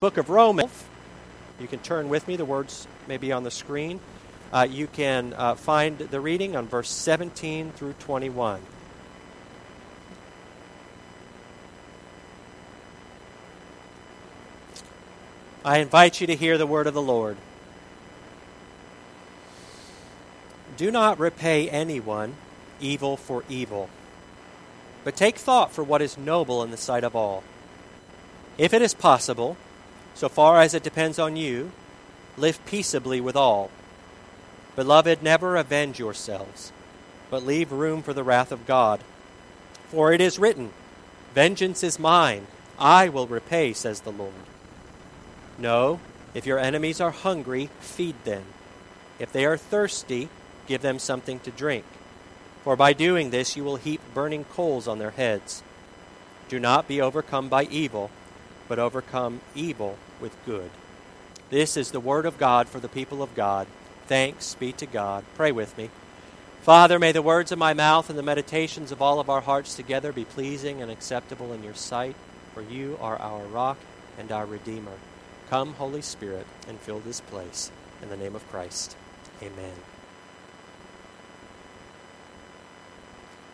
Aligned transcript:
book 0.00 0.16
of 0.16 0.30
Romans. 0.30 0.84
You 1.58 1.66
can 1.66 1.80
turn 1.80 2.08
with 2.08 2.28
me, 2.28 2.36
the 2.36 2.44
words 2.44 2.86
may 3.08 3.16
be 3.16 3.32
on 3.32 3.42
the 3.42 3.50
screen. 3.50 3.98
Uh, 4.52 4.64
you 4.70 4.86
can 4.86 5.34
uh, 5.36 5.56
find 5.56 5.98
the 5.98 6.20
reading 6.20 6.54
on 6.54 6.68
verse 6.68 6.88
17 6.88 7.72
through 7.72 7.94
21. 7.94 8.60
I 15.64 15.78
invite 15.78 16.20
you 16.20 16.28
to 16.28 16.36
hear 16.36 16.56
the 16.56 16.64
word 16.64 16.86
of 16.86 16.94
the 16.94 17.02
Lord. 17.02 17.36
Do 20.76 20.92
not 20.92 21.18
repay 21.18 21.68
anyone 21.68 22.36
evil 22.78 23.16
for 23.16 23.42
evil, 23.48 23.90
but 25.02 25.16
take 25.16 25.38
thought 25.38 25.72
for 25.72 25.82
what 25.82 26.00
is 26.00 26.16
noble 26.16 26.62
in 26.62 26.70
the 26.70 26.76
sight 26.76 27.02
of 27.02 27.16
all. 27.16 27.42
If 28.58 28.72
it 28.72 28.80
is 28.80 28.94
possible, 28.94 29.56
so 30.18 30.28
far 30.28 30.60
as 30.60 30.74
it 30.74 30.82
depends 30.82 31.16
on 31.16 31.36
you, 31.36 31.70
live 32.36 32.58
peaceably 32.66 33.20
with 33.20 33.36
all. 33.36 33.70
Beloved, 34.74 35.22
never 35.22 35.54
avenge 35.54 36.00
yourselves, 36.00 36.72
but 37.30 37.46
leave 37.46 37.70
room 37.70 38.02
for 38.02 38.12
the 38.12 38.24
wrath 38.24 38.50
of 38.50 38.66
God. 38.66 38.98
For 39.90 40.12
it 40.12 40.20
is 40.20 40.36
written, 40.36 40.70
Vengeance 41.36 41.84
is 41.84 42.00
mine, 42.00 42.48
I 42.80 43.08
will 43.08 43.28
repay, 43.28 43.72
says 43.72 44.00
the 44.00 44.10
Lord. 44.10 44.32
No, 45.56 46.00
if 46.34 46.46
your 46.46 46.58
enemies 46.58 47.00
are 47.00 47.12
hungry, 47.12 47.70
feed 47.78 48.16
them. 48.24 48.42
If 49.20 49.30
they 49.30 49.44
are 49.46 49.56
thirsty, 49.56 50.30
give 50.66 50.82
them 50.82 50.98
something 50.98 51.38
to 51.40 51.52
drink. 51.52 51.84
For 52.64 52.74
by 52.74 52.92
doing 52.92 53.30
this 53.30 53.56
you 53.56 53.62
will 53.62 53.76
heap 53.76 54.00
burning 54.14 54.46
coals 54.46 54.88
on 54.88 54.98
their 54.98 55.12
heads. 55.12 55.62
Do 56.48 56.58
not 56.58 56.88
be 56.88 57.00
overcome 57.00 57.48
by 57.48 57.66
evil, 57.66 58.10
but 58.68 58.78
overcome 58.78 59.40
evil 59.54 59.96
with 60.20 60.36
good. 60.46 60.70
This 61.50 61.76
is 61.76 61.90
the 61.90 62.00
word 62.00 62.26
of 62.26 62.38
God 62.38 62.68
for 62.68 62.78
the 62.78 62.88
people 62.88 63.22
of 63.22 63.34
God. 63.34 63.66
Thanks 64.06 64.54
be 64.54 64.72
to 64.72 64.86
God. 64.86 65.24
Pray 65.34 65.52
with 65.52 65.76
me. 65.78 65.90
Father, 66.62 66.98
may 66.98 67.12
the 67.12 67.22
words 67.22 67.50
of 67.50 67.58
my 67.58 67.72
mouth 67.72 68.10
and 68.10 68.18
the 68.18 68.22
meditations 68.22 68.92
of 68.92 69.00
all 69.00 69.20
of 69.20 69.30
our 69.30 69.40
hearts 69.40 69.74
together 69.74 70.12
be 70.12 70.24
pleasing 70.24 70.82
and 70.82 70.90
acceptable 70.90 71.52
in 71.52 71.62
your 71.62 71.74
sight, 71.74 72.14
for 72.52 72.62
you 72.62 72.98
are 73.00 73.16
our 73.16 73.44
rock 73.44 73.78
and 74.18 74.30
our 74.30 74.44
Redeemer. 74.44 74.92
Come, 75.48 75.72
Holy 75.74 76.02
Spirit, 76.02 76.46
and 76.68 76.78
fill 76.78 77.00
this 77.00 77.20
place. 77.20 77.70
In 78.02 78.10
the 78.10 78.16
name 78.16 78.36
of 78.36 78.46
Christ. 78.50 78.96
Amen. 79.42 79.72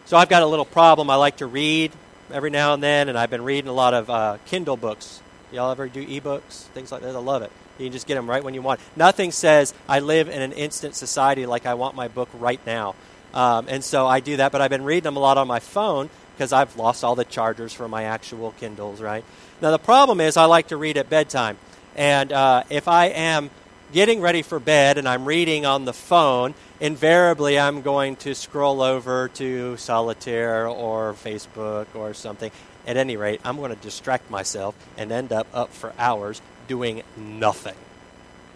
So 0.06 0.16
I've 0.16 0.28
got 0.28 0.42
a 0.42 0.46
little 0.46 0.64
problem. 0.64 1.08
I 1.08 1.14
like 1.14 1.38
to 1.38 1.46
read 1.46 1.92
every 2.30 2.50
now 2.50 2.74
and 2.74 2.82
then, 2.82 3.08
and 3.08 3.18
I've 3.18 3.30
been 3.30 3.44
reading 3.44 3.68
a 3.68 3.74
lot 3.74 3.94
of 3.94 4.10
uh, 4.10 4.38
Kindle 4.46 4.76
books 4.76 5.20
Y'all 5.54 5.70
ever 5.70 5.88
do 5.88 6.04
ebooks, 6.04 6.64
things 6.74 6.90
like 6.90 7.02
that? 7.02 7.14
I 7.14 7.18
love 7.20 7.42
it. 7.42 7.52
You 7.78 7.86
can 7.86 7.92
just 7.92 8.08
get 8.08 8.16
them 8.16 8.28
right 8.28 8.42
when 8.42 8.54
you 8.54 8.62
want. 8.62 8.80
Nothing 8.96 9.30
says 9.30 9.72
I 9.88 10.00
live 10.00 10.28
in 10.28 10.42
an 10.42 10.50
instant 10.50 10.96
society 10.96 11.46
like 11.46 11.64
I 11.64 11.74
want 11.74 11.94
my 11.94 12.08
book 12.08 12.28
right 12.34 12.60
now. 12.66 12.96
Um, 13.32 13.66
and 13.68 13.84
so 13.84 14.04
I 14.04 14.18
do 14.18 14.38
that, 14.38 14.50
but 14.50 14.60
I've 14.60 14.70
been 14.70 14.82
reading 14.82 15.04
them 15.04 15.16
a 15.16 15.20
lot 15.20 15.38
on 15.38 15.46
my 15.46 15.60
phone 15.60 16.10
because 16.34 16.52
I've 16.52 16.76
lost 16.76 17.04
all 17.04 17.14
the 17.14 17.24
chargers 17.24 17.72
for 17.72 17.86
my 17.86 18.02
actual 18.02 18.50
Kindles, 18.58 19.00
right? 19.00 19.24
Now, 19.62 19.70
the 19.70 19.78
problem 19.78 20.20
is 20.20 20.36
I 20.36 20.46
like 20.46 20.68
to 20.68 20.76
read 20.76 20.96
at 20.96 21.08
bedtime. 21.08 21.56
And 21.94 22.32
uh, 22.32 22.64
if 22.68 22.88
I 22.88 23.06
am 23.06 23.50
getting 23.94 24.20
ready 24.20 24.42
for 24.42 24.58
bed 24.58 24.98
and 24.98 25.08
I'm 25.08 25.24
reading 25.24 25.64
on 25.64 25.84
the 25.84 25.92
phone, 25.92 26.54
invariably 26.80 27.60
I'm 27.60 27.80
going 27.80 28.16
to 28.16 28.34
scroll 28.34 28.82
over 28.82 29.28
to 29.34 29.76
Solitaire 29.76 30.66
or 30.66 31.12
Facebook 31.14 31.86
or 31.94 32.12
something. 32.12 32.50
At 32.88 32.96
any 32.96 33.16
rate, 33.16 33.40
I'm 33.44 33.56
going 33.56 33.70
to 33.70 33.80
distract 33.80 34.30
myself 34.32 34.74
and 34.98 35.12
end 35.12 35.32
up 35.32 35.46
up 35.54 35.72
for 35.72 35.94
hours 35.96 36.42
doing 36.66 37.04
nothing. 37.16 37.76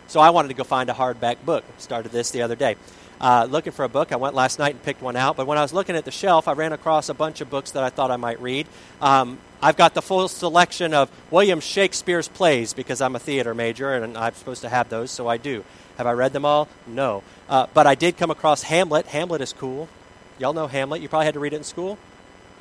So 0.08 0.18
I 0.18 0.30
wanted 0.30 0.48
to 0.48 0.54
go 0.54 0.64
find 0.64 0.90
a 0.90 0.92
hardback 0.92 1.36
book. 1.44 1.64
Started 1.78 2.10
this 2.10 2.32
the 2.32 2.42
other 2.42 2.56
day. 2.56 2.74
Uh, 3.20 3.46
looking 3.50 3.72
for 3.72 3.84
a 3.84 3.88
book. 3.88 4.12
I 4.12 4.16
went 4.16 4.34
last 4.34 4.58
night 4.58 4.74
and 4.74 4.82
picked 4.82 5.02
one 5.02 5.16
out. 5.16 5.36
But 5.36 5.46
when 5.46 5.58
I 5.58 5.62
was 5.62 5.72
looking 5.72 5.96
at 5.96 6.04
the 6.04 6.10
shelf, 6.10 6.46
I 6.46 6.52
ran 6.52 6.72
across 6.72 7.08
a 7.08 7.14
bunch 7.14 7.40
of 7.40 7.50
books 7.50 7.72
that 7.72 7.82
I 7.82 7.90
thought 7.90 8.10
I 8.10 8.16
might 8.16 8.40
read. 8.40 8.66
Um, 9.00 9.38
I've 9.60 9.76
got 9.76 9.94
the 9.94 10.02
full 10.02 10.28
selection 10.28 10.94
of 10.94 11.10
William 11.30 11.60
Shakespeare's 11.60 12.28
plays 12.28 12.74
because 12.74 13.00
I'm 13.00 13.16
a 13.16 13.18
theater 13.18 13.54
major 13.54 13.92
and 13.92 14.16
I'm 14.16 14.34
supposed 14.34 14.62
to 14.62 14.68
have 14.68 14.88
those, 14.88 15.10
so 15.10 15.26
I 15.26 15.36
do. 15.36 15.64
Have 15.96 16.06
I 16.06 16.12
read 16.12 16.32
them 16.32 16.44
all? 16.44 16.68
No. 16.86 17.24
Uh, 17.48 17.66
but 17.74 17.86
I 17.86 17.96
did 17.96 18.16
come 18.16 18.30
across 18.30 18.62
Hamlet. 18.62 19.06
Hamlet 19.06 19.40
is 19.40 19.52
cool. 19.52 19.88
Y'all 20.38 20.52
know 20.52 20.68
Hamlet. 20.68 21.02
You 21.02 21.08
probably 21.08 21.26
had 21.26 21.34
to 21.34 21.40
read 21.40 21.52
it 21.52 21.56
in 21.56 21.64
school. 21.64 21.98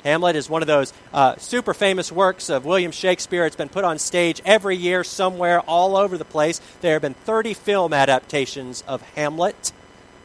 Hamlet 0.02 0.36
is 0.36 0.48
one 0.48 0.62
of 0.62 0.68
those 0.68 0.92
uh, 1.12 1.36
super 1.36 1.74
famous 1.74 2.10
works 2.10 2.50
of 2.50 2.64
William 2.64 2.92
Shakespeare. 2.92 3.46
It's 3.46 3.56
been 3.56 3.68
put 3.68 3.84
on 3.84 3.98
stage 3.98 4.40
every 4.44 4.76
year 4.76 5.04
somewhere 5.04 5.60
all 5.60 5.96
over 5.96 6.18
the 6.18 6.24
place. 6.24 6.60
There 6.80 6.94
have 6.94 7.02
been 7.02 7.14
30 7.14 7.54
film 7.54 7.92
adaptations 7.92 8.82
of 8.86 9.02
Hamlet. 9.14 9.72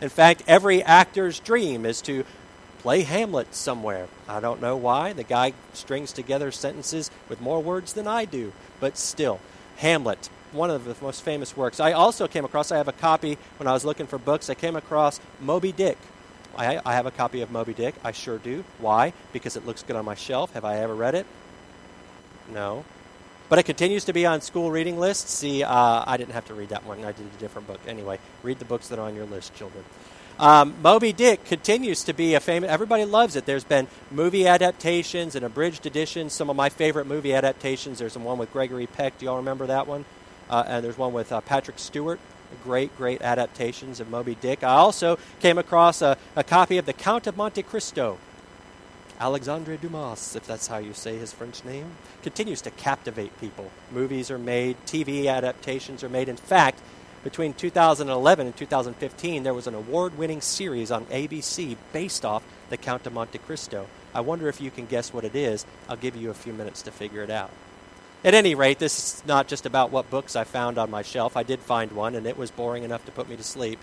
In 0.01 0.09
fact, 0.09 0.43
every 0.47 0.83
actor's 0.83 1.39
dream 1.39 1.85
is 1.85 2.01
to 2.03 2.25
play 2.79 3.01
Hamlet 3.01 3.55
somewhere. 3.55 4.07
I 4.27 4.39
don't 4.39 4.61
know 4.61 4.75
why. 4.75 5.13
The 5.13 5.23
guy 5.23 5.53
strings 5.73 6.11
together 6.11 6.51
sentences 6.51 7.09
with 7.29 7.39
more 7.39 7.61
words 7.61 7.93
than 7.93 8.07
I 8.07 8.25
do, 8.25 8.51
but 8.79 8.97
still, 8.97 9.39
Hamlet, 9.77 10.29
one 10.51 10.69
of 10.69 10.85
the 10.85 10.95
most 11.01 11.21
famous 11.21 11.55
works. 11.55 11.79
I 11.79 11.93
also 11.93 12.27
came 12.27 12.45
across, 12.45 12.71
I 12.71 12.77
have 12.77 12.87
a 12.87 12.93
copy 12.93 13.37
when 13.57 13.67
I 13.67 13.73
was 13.73 13.85
looking 13.85 14.07
for 14.07 14.17
books, 14.17 14.49
I 14.49 14.53
came 14.53 14.75
across 14.75 15.19
Moby 15.39 15.71
Dick 15.71 15.97
I, 16.55 16.79
I 16.85 16.93
have 16.93 17.05
a 17.05 17.11
copy 17.11 17.41
of 17.41 17.51
Moby 17.51 17.73
Dick. 17.73 17.95
I 18.03 18.11
sure 18.11 18.37
do. 18.37 18.63
Why? 18.79 19.13
Because 19.31 19.55
it 19.55 19.65
looks 19.65 19.83
good 19.83 19.95
on 19.95 20.05
my 20.05 20.15
shelf. 20.15 20.53
Have 20.53 20.65
I 20.65 20.77
ever 20.77 20.93
read 20.93 21.15
it? 21.15 21.25
No. 22.51 22.85
But 23.53 23.59
it 23.59 23.65
continues 23.65 24.05
to 24.05 24.13
be 24.13 24.25
on 24.25 24.41
school 24.41 24.71
reading 24.71 24.99
lists. 24.99 25.31
See, 25.31 25.61
uh, 25.61 26.03
I 26.07 26.17
didn't 26.17 26.33
have 26.33 26.45
to 26.45 26.55
read 26.55 26.69
that 26.69 26.87
one. 26.87 27.05
I 27.05 27.11
did 27.11 27.27
a 27.27 27.39
different 27.39 27.67
book. 27.67 27.79
Anyway, 27.87 28.17
read 28.41 28.57
the 28.57 28.65
books 28.65 28.87
that 28.87 28.97
are 28.97 29.05
on 29.05 29.13
your 29.13 29.25
list, 29.25 29.53
children. 29.53 29.83
Um, 30.39 30.73
Moby 30.81 31.13
Dick 31.13 31.45
continues 31.45 32.03
to 32.05 32.13
be 32.13 32.33
a 32.33 32.39
famous. 32.39 32.71
Everybody 32.71 33.05
loves 33.05 33.35
it. 33.35 33.45
There's 33.45 33.63
been 33.63 33.89
movie 34.09 34.47
adaptations 34.47 35.35
and 35.35 35.45
abridged 35.45 35.85
editions. 35.85 36.33
Some 36.33 36.49
of 36.49 36.55
my 36.55 36.69
favorite 36.69 37.05
movie 37.05 37.35
adaptations. 37.35 37.99
There's 37.99 38.17
one 38.17 38.39
with 38.39 38.51
Gregory 38.51 38.87
Peck. 38.87 39.19
Do 39.19 39.25
y'all 39.25 39.37
remember 39.37 39.67
that 39.67 39.85
one? 39.85 40.05
Uh, 40.49 40.63
and 40.65 40.83
there's 40.83 40.97
one 40.97 41.13
with 41.13 41.31
uh, 41.31 41.39
Patrick 41.41 41.77
Stewart 41.77 42.19
great, 42.63 42.97
great 42.97 43.21
adaptations 43.21 43.99
of 43.99 44.09
Moby 44.09 44.35
Dick. 44.41 44.63
I 44.63 44.73
also 44.73 45.19
came 45.41 45.59
across 45.59 46.01
a, 46.01 46.17
a 46.35 46.43
copy 46.43 46.79
of 46.79 46.87
The 46.87 46.93
Count 46.93 47.27
of 47.27 47.37
Monte 47.37 47.61
Cristo. 47.61 48.17
Alexandre 49.23 49.77
Dumas, 49.77 50.35
if 50.35 50.45
that's 50.45 50.67
how 50.67 50.79
you 50.79 50.93
say 50.93 51.17
his 51.17 51.31
French 51.31 51.63
name, 51.63 51.91
continues 52.23 52.59
to 52.63 52.71
captivate 52.71 53.39
people. 53.39 53.71
Movies 53.89 54.29
are 54.29 54.37
made, 54.37 54.75
TV 54.85 55.27
adaptations 55.27 56.03
are 56.03 56.09
made. 56.09 56.27
In 56.27 56.35
fact, 56.35 56.81
between 57.23 57.53
2011 57.53 58.47
and 58.47 58.57
2015, 58.57 59.43
there 59.43 59.53
was 59.53 59.65
an 59.65 59.75
award 59.75 60.17
winning 60.17 60.41
series 60.41 60.91
on 60.91 61.05
ABC 61.05 61.77
based 61.93 62.25
off 62.25 62.43
The 62.69 62.75
Count 62.75 63.07
of 63.07 63.13
Monte 63.13 63.37
Cristo. 63.37 63.87
I 64.13 64.19
wonder 64.19 64.49
if 64.49 64.59
you 64.59 64.69
can 64.69 64.87
guess 64.87 65.13
what 65.13 65.23
it 65.23 65.37
is. 65.37 65.65
I'll 65.87 65.95
give 65.95 66.17
you 66.17 66.29
a 66.29 66.33
few 66.33 66.51
minutes 66.51 66.81
to 66.81 66.91
figure 66.91 67.23
it 67.23 67.29
out. 67.29 67.49
At 68.25 68.33
any 68.33 68.55
rate, 68.55 68.79
this 68.79 68.99
is 68.99 69.25
not 69.25 69.47
just 69.47 69.65
about 69.65 69.89
what 69.89 70.09
books 70.09 70.35
I 70.35 70.43
found 70.43 70.77
on 70.77 70.91
my 70.91 71.01
shelf. 71.01 71.37
I 71.37 71.43
did 71.43 71.61
find 71.61 71.93
one, 71.93 72.15
and 72.15 72.27
it 72.27 72.37
was 72.37 72.51
boring 72.51 72.83
enough 72.83 73.05
to 73.05 73.11
put 73.13 73.29
me 73.29 73.37
to 73.37 73.43
sleep. 73.43 73.79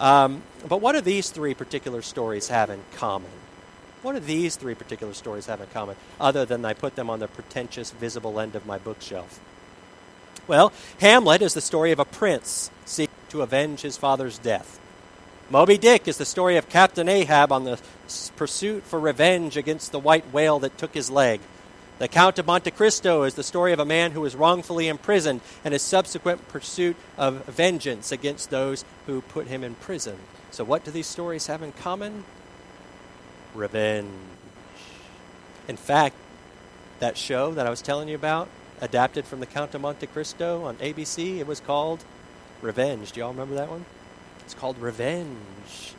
Um, 0.00 0.42
but 0.68 0.80
what 0.80 0.94
do 0.94 1.00
these 1.00 1.30
three 1.30 1.54
particular 1.54 2.02
stories 2.02 2.48
have 2.48 2.70
in 2.70 2.82
common? 2.96 3.30
What 4.02 4.12
do 4.14 4.20
these 4.20 4.56
three 4.56 4.74
particular 4.74 5.12
stories 5.12 5.46
have 5.46 5.60
in 5.60 5.66
common, 5.68 5.96
other 6.18 6.44
than 6.44 6.64
I 6.64 6.72
put 6.72 6.96
them 6.96 7.10
on 7.10 7.18
the 7.18 7.28
pretentious, 7.28 7.90
visible 7.90 8.40
end 8.40 8.54
of 8.54 8.64
my 8.64 8.78
bookshelf? 8.78 9.40
Well, 10.46 10.72
Hamlet 11.00 11.42
is 11.42 11.54
the 11.54 11.60
story 11.60 11.92
of 11.92 11.98
a 11.98 12.04
prince 12.04 12.70
seeking 12.86 13.14
to 13.28 13.42
avenge 13.42 13.82
his 13.82 13.96
father's 13.96 14.38
death. 14.38 14.80
Moby 15.50 15.76
Dick 15.76 16.08
is 16.08 16.16
the 16.16 16.24
story 16.24 16.56
of 16.56 16.68
Captain 16.68 17.08
Ahab 17.08 17.52
on 17.52 17.64
the 17.64 17.80
pursuit 18.36 18.84
for 18.84 18.98
revenge 18.98 19.56
against 19.56 19.92
the 19.92 19.98
white 19.98 20.32
whale 20.32 20.58
that 20.60 20.78
took 20.78 20.94
his 20.94 21.10
leg. 21.10 21.40
The 21.98 22.08
Count 22.08 22.38
of 22.38 22.46
Monte 22.46 22.70
Cristo 22.70 23.24
is 23.24 23.34
the 23.34 23.42
story 23.42 23.72
of 23.72 23.78
a 23.78 23.84
man 23.84 24.12
who 24.12 24.22
was 24.22 24.34
wrongfully 24.34 24.88
imprisoned 24.88 25.42
and 25.64 25.72
his 25.72 25.82
subsequent 25.82 26.48
pursuit 26.48 26.96
of 27.18 27.44
vengeance 27.44 28.10
against 28.10 28.48
those 28.48 28.84
who 29.06 29.20
put 29.20 29.48
him 29.48 29.62
in 29.62 29.74
prison. 29.74 30.16
So, 30.50 30.64
what 30.64 30.84
do 30.84 30.90
these 30.90 31.06
stories 31.06 31.48
have 31.48 31.62
in 31.62 31.72
common? 31.72 32.24
Revenge. 33.54 34.08
In 35.68 35.76
fact, 35.76 36.16
that 37.00 37.16
show 37.16 37.52
that 37.52 37.66
I 37.66 37.70
was 37.70 37.82
telling 37.82 38.08
you 38.08 38.14
about, 38.14 38.48
adapted 38.80 39.24
from 39.24 39.40
The 39.40 39.46
Count 39.46 39.74
of 39.74 39.80
Monte 39.80 40.06
Cristo 40.08 40.64
on 40.64 40.76
ABC, 40.76 41.38
it 41.38 41.46
was 41.46 41.60
called 41.60 42.04
Revenge. 42.62 43.12
Do 43.12 43.20
y'all 43.20 43.30
remember 43.30 43.54
that 43.54 43.70
one? 43.70 43.84
It's 44.44 44.54
called 44.54 44.78
Revenge. 44.78 45.94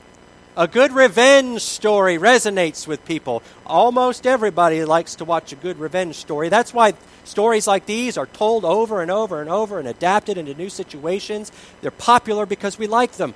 A 0.57 0.67
good 0.67 0.91
revenge 0.91 1.61
story 1.61 2.17
resonates 2.17 2.85
with 2.85 3.05
people. 3.05 3.41
Almost 3.65 4.27
everybody 4.27 4.83
likes 4.83 5.15
to 5.15 5.25
watch 5.25 5.53
a 5.53 5.55
good 5.55 5.79
revenge 5.79 6.15
story. 6.15 6.49
That's 6.49 6.73
why 6.73 6.93
stories 7.23 7.67
like 7.67 7.85
these 7.85 8.17
are 8.17 8.25
told 8.25 8.65
over 8.65 9.01
and 9.01 9.09
over 9.09 9.39
and 9.39 9.49
over 9.49 9.79
and 9.79 9.87
adapted 9.87 10.37
into 10.37 10.53
new 10.53 10.69
situations. 10.69 11.53
They're 11.79 11.89
popular 11.89 12.45
because 12.45 12.77
we 12.77 12.87
like 12.87 13.13
them. 13.13 13.33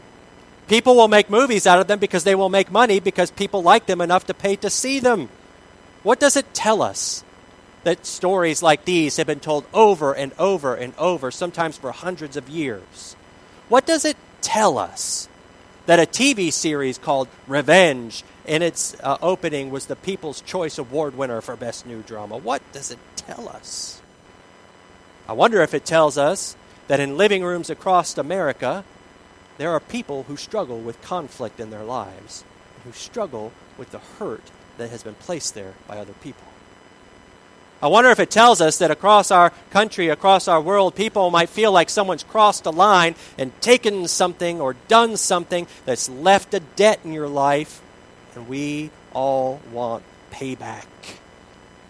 People 0.68 0.96
will 0.96 1.08
make 1.08 1.30
movies 1.30 1.68
out 1.68 1.80
of 1.80 1.88
them 1.88 2.00
because 2.00 2.24
they 2.24 2.36
will 2.36 2.50
make 2.50 2.72
money 2.72 3.00
because 3.00 3.32
people 3.32 3.62
like 3.62 3.86
them 3.86 4.02
enough 4.02 4.26
to 4.28 4.34
pay 4.34 4.56
to 4.58 4.70
see 4.70 5.00
them. 5.00 5.30
What 6.04 6.20
does 6.20 6.36
it 6.36 6.54
tell 6.54 6.82
us? 6.82 7.24
that 7.86 8.06
stories 8.06 8.64
like 8.64 8.84
these 8.84 9.18
have 9.18 9.28
been 9.28 9.40
told 9.40 9.64
over 9.74 10.12
and 10.14 10.34
over 10.38 10.76
and 10.76 10.94
over, 10.98 11.32
sometimes 11.32 11.78
for 11.78 11.92
hundreds 11.92 12.36
of 12.36 12.50
years. 12.50 13.16
What 13.70 13.86
does 13.86 14.04
it 14.04 14.18
tell 14.42 14.78
us? 14.78 15.30
That 15.86 16.00
a 16.00 16.08
TV 16.08 16.52
series 16.52 16.98
called 16.98 17.28
Revenge 17.48 18.24
in 18.46 18.64
its 18.64 18.96
uh, 19.02 19.18
opening 19.22 19.70
was 19.70 19.86
the 19.86 19.96
People's 19.96 20.42
Choice 20.42 20.80
Award 20.80 21.16
winner 21.16 21.42
for 21.42 21.56
Best 21.56 21.86
New 21.86 22.02
Drama. 22.02 22.38
What 22.38 22.64
does 22.74 22.90
it 22.90 22.98
tell 23.16 23.48
us? 23.48 24.02
I 25.28 25.34
wonder 25.34 25.62
if 25.62 25.76
it 25.76 25.86
tells 25.86 26.18
us 26.18 26.56
that 26.88 27.00
in 27.00 27.18
living 27.18 27.44
rooms 27.44 27.70
across 27.70 28.18
America, 28.18 28.84
there 29.58 29.72
are 29.72 29.80
people 29.80 30.24
who 30.24 30.38
struggle 30.38 30.80
with 30.80 31.02
conflict 31.02 31.60
in 31.60 31.70
their 31.70 31.84
lives, 31.84 32.44
who 32.84 32.92
struggle 32.92 33.52
with 33.78 33.92
the 33.92 34.00
hurt 34.00 34.44
that 34.78 34.90
has 34.90 35.04
been 35.04 35.16
placed 35.16 35.56
there 35.56 35.74
by 35.88 35.98
other 35.98 36.14
people. 36.14 36.44
I 37.82 37.88
wonder 37.88 38.10
if 38.10 38.20
it 38.20 38.32
tells 38.32 38.62
us 38.62 38.78
that 38.80 38.90
across 38.90 39.32
our 39.32 39.52
country, 39.70 40.10
across 40.10 40.48
our 40.48 40.62
world, 40.62 40.96
people 40.96 41.30
might 41.30 41.50
feel 41.50 41.72
like 41.72 41.90
someone's 41.90 42.24
crossed 42.24 42.66
a 42.66 42.72
line 42.72 43.16
and 43.38 43.60
taken 43.62 44.08
something 44.08 44.62
or 44.62 44.76
done 44.88 45.18
something 45.18 45.68
that's 45.86 46.10
left 46.10 46.54
a 46.54 46.62
debt 46.62 47.00
in 47.04 47.12
your 47.12 47.28
life, 47.28 47.82
and 48.34 48.48
we 48.48 48.92
all 49.14 49.62
want 49.72 50.04
payback. 50.32 50.86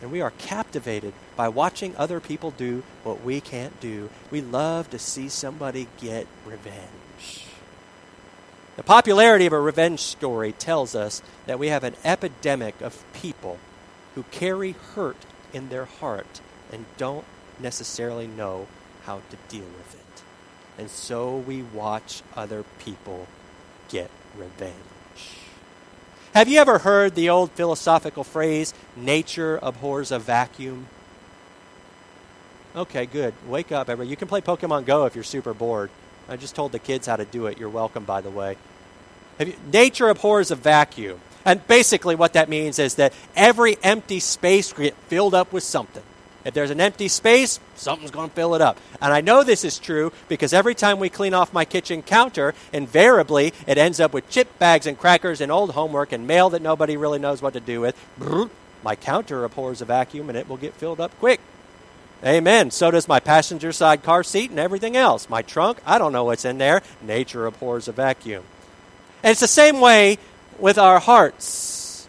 And 0.01 0.11
we 0.11 0.21
are 0.21 0.31
captivated 0.31 1.13
by 1.35 1.50
watching 1.50 1.95
other 1.95 2.19
people 2.19 2.51
do 2.51 2.83
what 3.03 3.23
we 3.23 3.39
can't 3.39 3.79
do. 3.79 4.09
We 4.31 4.41
love 4.41 4.89
to 4.89 5.00
see 5.00 5.29
somebody 5.29 5.88
get 6.00 6.27
revenge. 6.45 7.05
The 8.75 8.83
popularity 8.83 9.45
of 9.45 9.54
a 9.54 9.60
revenge 9.60 10.01
story 10.01 10.51
tells 10.51 10.95
us 10.95 11.22
that 11.45 11.60
we 11.60 11.69
have 11.69 11.83
an 11.83 11.95
epidemic 12.04 12.81
of 12.81 13.06
people 13.13 13.57
who 14.16 14.24
carry 14.31 14.74
hurt 14.95 15.18
in 15.54 15.69
their 15.69 15.86
heart 15.86 16.42
and 16.74 16.86
don't 16.98 17.25
necessarily 17.60 18.27
know 18.27 18.68
how 19.06 19.22
to 19.30 19.38
deal 19.48 19.66
with 19.77 19.95
it. 19.95 20.24
And 20.77 20.89
so 20.89 21.38
we 21.38 21.62
watch 21.62 22.22
other 22.36 22.66
people 22.80 23.27
get 23.88 24.10
revenge. 24.36 24.74
Have 26.33 26.50
you 26.50 26.60
ever 26.60 26.80
heard 26.80 27.16
the 27.16 27.30
old 27.30 27.51
philosophical 27.51 28.25
phrase, 28.25 28.74
nature 28.98 29.57
abhors 29.62 30.12
a 30.12 30.19
vacuum? 30.19 30.88
Okay, 32.75 33.06
good. 33.06 33.33
Wake 33.48 33.71
up, 33.71 33.89
everybody. 33.89 34.10
You 34.10 34.18
can 34.18 34.28
play 34.28 34.42
Pokemon 34.42 34.86
Go 34.86 35.06
if 35.06 35.16
you're 35.16 35.24
super 35.24 35.54
bored. 35.54 35.89
I 36.27 36.38
just 36.38 36.56
told 36.56 36.72
the 36.72 36.80
kids 36.80 37.07
how 37.07 37.16
to 37.16 37.25
do 37.25 37.48
it. 37.48 37.57
You're 37.57 37.69
welcome, 37.69 38.04
by 38.04 38.22
the 38.22 38.30
way. 38.30 38.57
You, 39.39 39.54
nature 39.72 40.10
abhors 40.10 40.51
a 40.51 40.56
vacuum. 40.56 41.19
And 41.44 41.66
basically, 41.68 42.16
what 42.16 42.33
that 42.33 42.50
means 42.50 42.80
is 42.80 42.95
that 42.95 43.13
every 43.36 43.77
empty 43.83 44.19
space 44.19 44.74
gets 44.74 44.98
filled 45.07 45.36
up 45.36 45.54
with 45.54 45.63
something. 45.63 46.04
If 46.44 46.54
there's 46.54 46.69
an 46.69 46.80
empty 46.80 47.07
space, 47.07 47.60
something's 47.75 48.12
going 48.12 48.30
to 48.30 48.36
fill 48.36 48.54
it 48.54 48.62
up. 48.62 48.80
And 49.01 49.12
I 49.12 49.22
know 49.22 49.44
this 49.44 49.63
is 49.63 49.80
true 49.80 50.12
because 50.27 50.54
every 50.54 50.75
time 50.75 51.00
we 51.00 51.10
clean 51.10 51.33
off 51.33 51.51
my 51.51 51.66
kitchen 51.66 52.04
counter, 52.04 52.54
invariably 52.71 53.51
it 53.66 53.80
ends 53.80 54.00
up 54.00 54.13
with 54.13 54.30
chip 54.30 54.60
bags 54.60 54.86
and 54.86 54.98
crackers 54.98 55.42
and 55.42 55.51
old 55.51 55.71
homework 55.71 56.12
and 56.12 56.28
mail 56.28 56.51
that 56.51 56.62
nobody 56.62 56.98
really 56.98 57.18
knows 57.18 57.42
what 57.42 57.54
to 57.54 57.60
do 57.60 57.81
with. 57.81 57.95
My 58.83 58.95
counter 58.95 59.44
abhors 59.44 59.81
a 59.81 59.86
vacuum 59.86 60.30
and 60.30 60.38
it 60.38 60.48
will 60.48 60.57
get 60.57 60.75
filled 60.75 61.01
up 61.01 61.18
quick. 61.19 61.39
Amen. 62.25 62.72
So 62.72 62.89
does 62.89 63.07
my 63.07 63.19
passenger 63.19 63.72
side 63.72 64.01
car 64.01 64.24
seat 64.24 64.50
and 64.50 64.60
everything 64.60 64.98
else. 64.98 65.30
My 65.30 65.44
trunk, 65.44 65.77
I 65.86 66.00
don't 66.00 66.12
know 66.12 66.24
what's 66.24 66.45
in 66.45 66.57
there. 66.57 66.81
Nature 67.01 67.45
abhors 67.45 67.88
a 67.88 67.92
vacuum. 67.92 68.44
And 69.22 69.31
it's 69.31 69.42
the 69.42 69.48
same 69.48 69.80
way 69.80 70.18
with 70.57 70.77
our 70.80 71.00
hearts. 71.00 72.07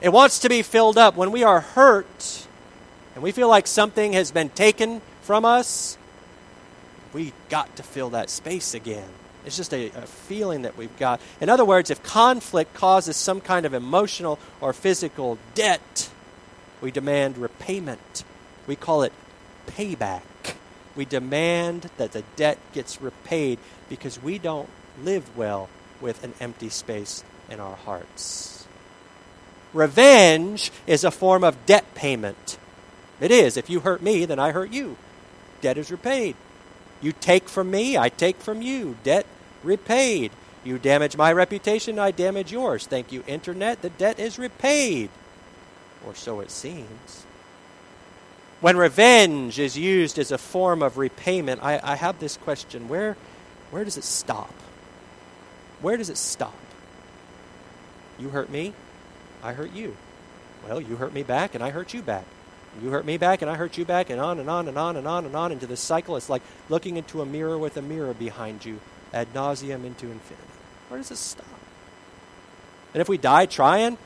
It 0.00 0.10
wants 0.10 0.40
to 0.40 0.48
be 0.48 0.62
filled 0.62 0.96
up. 0.96 1.16
When 1.16 1.32
we 1.32 1.42
are 1.42 1.60
hurt, 1.60 2.46
and 3.14 3.24
we 3.24 3.32
feel 3.32 3.48
like 3.48 3.66
something 3.66 4.12
has 4.12 4.30
been 4.30 4.50
taken 4.50 5.02
from 5.22 5.44
us, 5.44 5.98
we 7.12 7.32
got 7.48 7.74
to 7.76 7.82
fill 7.82 8.10
that 8.10 8.30
space 8.30 8.72
again. 8.72 9.08
It's 9.44 9.56
just 9.56 9.74
a, 9.74 9.86
a, 9.88 10.06
feeling 10.06 10.62
that 10.62 10.76
we've 10.76 10.96
got. 10.98 11.20
In 11.40 11.48
other 11.48 11.64
words, 11.64 11.90
if 11.90 12.02
conflict 12.02 12.74
causes 12.74 13.16
some 13.16 13.40
kind 13.40 13.66
of 13.66 13.74
emotional 13.74 14.38
or 14.60 14.72
physical 14.72 15.38
debt, 15.54 16.10
we 16.80 16.90
demand 16.90 17.36
repayment. 17.36 18.22
We 18.66 18.76
call 18.76 19.02
it 19.02 19.12
payback. 19.76 20.22
We 20.96 21.04
demand 21.04 21.90
that 21.96 22.12
the 22.12 22.24
debt 22.36 22.58
gets 22.72 23.00
repaid 23.00 23.58
because 23.88 24.22
we 24.22 24.38
don't 24.38 24.68
live 25.02 25.36
well 25.36 25.68
with 26.00 26.24
an 26.24 26.34
empty 26.40 26.68
space 26.68 27.24
in 27.48 27.60
our 27.60 27.76
hearts. 27.76 28.66
Revenge 29.72 30.72
is 30.86 31.04
a 31.04 31.10
form 31.10 31.44
of 31.44 31.64
debt 31.66 31.94
payment. 31.94 32.58
It 33.20 33.30
is. 33.30 33.56
If 33.56 33.70
you 33.70 33.80
hurt 33.80 34.02
me, 34.02 34.24
then 34.24 34.38
I 34.38 34.50
hurt 34.50 34.72
you. 34.72 34.96
Debt 35.60 35.78
is 35.78 35.90
repaid. 35.90 36.36
You 37.00 37.12
take 37.12 37.48
from 37.48 37.70
me, 37.70 37.96
I 37.96 38.08
take 38.08 38.36
from 38.36 38.62
you. 38.62 38.96
Debt 39.04 39.26
repaid. 39.62 40.32
You 40.64 40.78
damage 40.78 41.16
my 41.16 41.32
reputation, 41.32 41.98
I 41.98 42.10
damage 42.10 42.52
yours. 42.52 42.86
Thank 42.86 43.12
you, 43.12 43.24
Internet. 43.26 43.82
The 43.82 43.90
debt 43.90 44.18
is 44.18 44.38
repaid. 44.38 45.10
Or 46.06 46.14
so 46.14 46.40
it 46.40 46.50
seems. 46.50 47.24
When 48.60 48.76
revenge 48.76 49.58
is 49.58 49.76
used 49.78 50.18
as 50.18 50.32
a 50.32 50.38
form 50.38 50.82
of 50.82 50.98
repayment, 50.98 51.62
I, 51.62 51.80
I 51.82 51.96
have 51.96 52.18
this 52.18 52.36
question 52.36 52.88
where, 52.88 53.16
where 53.70 53.84
does 53.84 53.96
it 53.96 54.04
stop? 54.04 54.52
Where 55.80 55.96
does 55.96 56.10
it 56.10 56.18
stop? 56.18 56.54
You 58.18 58.28
hurt 58.28 58.50
me, 58.50 58.74
I 59.42 59.54
hurt 59.54 59.72
you. 59.72 59.96
Well, 60.68 60.78
you 60.78 60.96
hurt 60.96 61.14
me 61.14 61.22
back, 61.22 61.54
and 61.54 61.64
I 61.64 61.70
hurt 61.70 61.94
you 61.94 62.02
back. 62.02 62.26
You 62.82 62.90
hurt 62.90 63.06
me 63.06 63.16
back, 63.16 63.40
and 63.40 63.50
I 63.50 63.54
hurt 63.54 63.78
you 63.78 63.86
back, 63.86 64.10
and 64.10 64.20
on 64.20 64.38
and 64.38 64.50
on 64.50 64.68
and 64.68 64.76
on 64.76 64.96
and 64.96 65.08
on 65.08 65.24
and 65.24 65.34
on 65.34 65.52
into 65.52 65.66
this 65.66 65.80
cycle. 65.80 66.16
It's 66.16 66.28
like 66.28 66.42
looking 66.68 66.98
into 66.98 67.22
a 67.22 67.26
mirror 67.26 67.56
with 67.56 67.78
a 67.78 67.82
mirror 67.82 68.12
behind 68.12 68.66
you, 68.66 68.78
ad 69.14 69.32
nauseum 69.32 69.84
into 69.84 70.06
infinity. 70.10 70.46
Where 70.88 70.98
does 71.00 71.10
it 71.10 71.16
stop? 71.16 71.46
And 72.92 73.00
if 73.00 73.08
we 73.08 73.16
die 73.16 73.46
trying, 73.46 73.96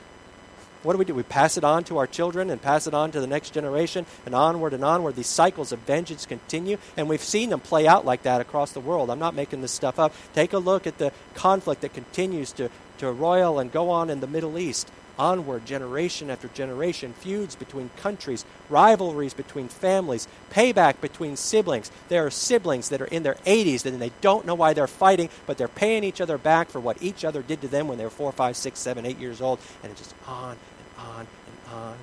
what 0.85 0.93
do 0.93 0.99
we 0.99 1.05
do? 1.05 1.13
We 1.13 1.23
pass 1.23 1.57
it 1.57 1.63
on 1.63 1.83
to 1.85 1.97
our 1.97 2.07
children 2.07 2.49
and 2.49 2.61
pass 2.61 2.87
it 2.87 2.93
on 2.93 3.11
to 3.11 3.19
the 3.19 3.27
next 3.27 3.53
generation 3.53 4.05
and 4.25 4.35
onward 4.35 4.73
and 4.73 4.85
onward. 4.85 5.15
These 5.15 5.27
cycles 5.27 5.71
of 5.71 5.79
vengeance 5.79 6.25
continue, 6.25 6.77
and 6.95 7.09
we've 7.09 7.23
seen 7.23 7.49
them 7.49 7.59
play 7.59 7.87
out 7.87 8.05
like 8.05 8.23
that 8.23 8.41
across 8.41 8.71
the 8.71 8.79
world. 8.79 9.09
I'm 9.09 9.19
not 9.19 9.35
making 9.35 9.61
this 9.61 9.71
stuff 9.71 9.99
up. 9.99 10.13
Take 10.33 10.53
a 10.53 10.59
look 10.59 10.85
at 10.87 10.97
the 10.97 11.11
conflict 11.33 11.81
that 11.81 11.93
continues 11.93 12.51
to, 12.53 12.69
to 12.99 13.11
roil 13.11 13.59
and 13.59 13.71
go 13.71 13.89
on 13.89 14.09
in 14.09 14.19
the 14.19 14.27
Middle 14.27 14.57
East 14.57 14.89
onward, 15.17 15.65
generation 15.65 16.29
after 16.29 16.47
generation, 16.49 17.13
feuds 17.13 17.55
between 17.55 17.89
countries, 17.97 18.45
rivalries 18.69 19.33
between 19.33 19.67
families, 19.67 20.27
payback 20.51 20.99
between 21.01 21.35
siblings. 21.35 21.91
There 22.09 22.25
are 22.25 22.31
siblings 22.31 22.89
that 22.89 23.01
are 23.01 23.05
in 23.05 23.23
their 23.23 23.35
80s 23.45 23.85
and 23.85 24.01
they 24.01 24.11
don't 24.21 24.45
know 24.45 24.55
why 24.55 24.73
they're 24.73 24.87
fighting, 24.87 25.29
but 25.45 25.57
they're 25.57 25.67
paying 25.67 26.03
each 26.03 26.21
other 26.21 26.37
back 26.37 26.69
for 26.69 26.79
what 26.79 27.01
each 27.01 27.23
other 27.23 27.41
did 27.41 27.61
to 27.61 27.67
them 27.67 27.87
when 27.87 27.97
they 27.97 28.03
were 28.03 28.09
four, 28.09 28.31
five, 28.31 28.57
six, 28.57 28.79
seven, 28.79 29.05
eight 29.05 29.19
years 29.19 29.41
old, 29.41 29.59
and 29.83 29.91
it's 29.91 30.01
just 30.01 30.15
on 30.27 30.57
on 30.97 31.19
and 31.21 31.73
on. 31.73 31.97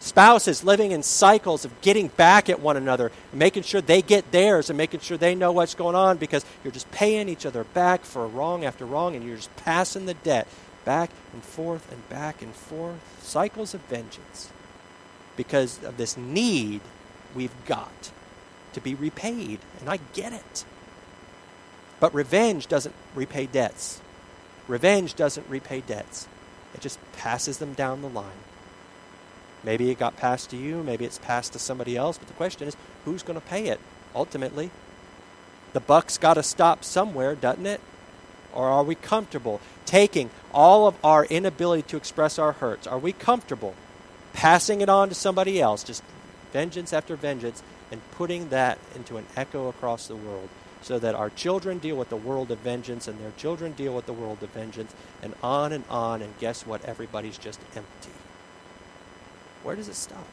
Spouses 0.00 0.64
living 0.64 0.90
in 0.90 1.02
cycles 1.04 1.64
of 1.64 1.80
getting 1.80 2.08
back 2.08 2.48
at 2.48 2.58
one 2.58 2.76
another, 2.76 3.12
making 3.32 3.62
sure 3.62 3.80
they 3.80 4.02
get 4.02 4.32
theirs 4.32 4.68
and 4.68 4.76
making 4.76 5.00
sure 5.00 5.16
they 5.16 5.34
know 5.34 5.52
what's 5.52 5.74
going 5.74 5.94
on 5.94 6.16
because 6.16 6.44
you're 6.64 6.72
just 6.72 6.90
paying 6.90 7.28
each 7.28 7.46
other 7.46 7.62
back 7.62 8.04
for 8.04 8.26
wrong 8.26 8.64
after 8.64 8.84
wrong 8.84 9.14
and 9.14 9.24
you're 9.24 9.36
just 9.36 9.54
passing 9.56 10.06
the 10.06 10.14
debt 10.14 10.48
back 10.84 11.10
and 11.32 11.42
forth 11.44 11.90
and 11.92 12.08
back 12.08 12.42
and 12.42 12.54
forth, 12.54 12.98
cycles 13.22 13.74
of 13.74 13.80
vengeance, 13.82 14.50
because 15.36 15.82
of 15.84 15.96
this 15.96 16.16
need 16.16 16.80
we've 17.34 17.64
got 17.64 18.10
to 18.72 18.80
be 18.80 18.94
repaid. 18.94 19.60
And 19.80 19.88
I 19.88 19.98
get 20.14 20.32
it. 20.32 20.64
But 22.00 22.12
revenge 22.14 22.66
doesn't 22.66 22.94
repay 23.14 23.46
debts. 23.46 24.00
Revenge 24.66 25.14
doesn't 25.14 25.48
repay 25.48 25.80
debts. 25.80 26.26
It 26.74 26.80
just 26.80 26.98
passes 27.12 27.58
them 27.58 27.74
down 27.74 28.02
the 28.02 28.08
line. 28.08 28.42
Maybe 29.64 29.90
it 29.90 29.98
got 29.98 30.16
passed 30.16 30.50
to 30.50 30.56
you, 30.56 30.82
maybe 30.82 31.04
it's 31.04 31.18
passed 31.18 31.52
to 31.52 31.58
somebody 31.58 31.96
else, 31.96 32.18
but 32.18 32.26
the 32.26 32.34
question 32.34 32.66
is 32.66 32.76
who's 33.04 33.22
going 33.22 33.40
to 33.40 33.46
pay 33.46 33.68
it 33.68 33.80
ultimately? 34.14 34.70
The 35.72 35.80
buck's 35.80 36.18
got 36.18 36.34
to 36.34 36.42
stop 36.42 36.84
somewhere, 36.84 37.34
doesn't 37.34 37.66
it? 37.66 37.80
Or 38.52 38.68
are 38.68 38.82
we 38.82 38.94
comfortable 38.94 39.60
taking 39.86 40.30
all 40.52 40.86
of 40.86 40.96
our 41.04 41.24
inability 41.24 41.82
to 41.82 41.96
express 41.96 42.38
our 42.38 42.52
hurts? 42.52 42.86
Are 42.86 42.98
we 42.98 43.12
comfortable 43.12 43.74
passing 44.32 44.80
it 44.80 44.88
on 44.88 45.08
to 45.08 45.14
somebody 45.14 45.60
else, 45.60 45.84
just 45.84 46.02
vengeance 46.52 46.92
after 46.92 47.16
vengeance, 47.16 47.62
and 47.90 48.00
putting 48.12 48.48
that 48.48 48.78
into 48.94 49.16
an 49.16 49.26
echo 49.36 49.68
across 49.68 50.06
the 50.06 50.16
world 50.16 50.48
so 50.82 50.98
that 50.98 51.14
our 51.14 51.30
children 51.30 51.78
deal 51.78 51.96
with 51.96 52.10
the 52.10 52.16
world 52.16 52.50
of 52.50 52.58
vengeance 52.60 53.08
and 53.08 53.20
their 53.20 53.32
children 53.38 53.72
deal 53.72 53.94
with 53.94 54.06
the 54.06 54.12
world 54.12 54.42
of 54.42 54.50
vengeance, 54.50 54.94
and 55.22 55.34
on 55.42 55.72
and 55.72 55.84
on, 55.90 56.22
and 56.22 56.38
guess 56.38 56.66
what? 56.66 56.84
Everybody's 56.84 57.38
just 57.38 57.60
empty. 57.76 58.12
Where 59.62 59.76
does 59.76 59.88
it 59.88 59.94
stop? 59.96 60.26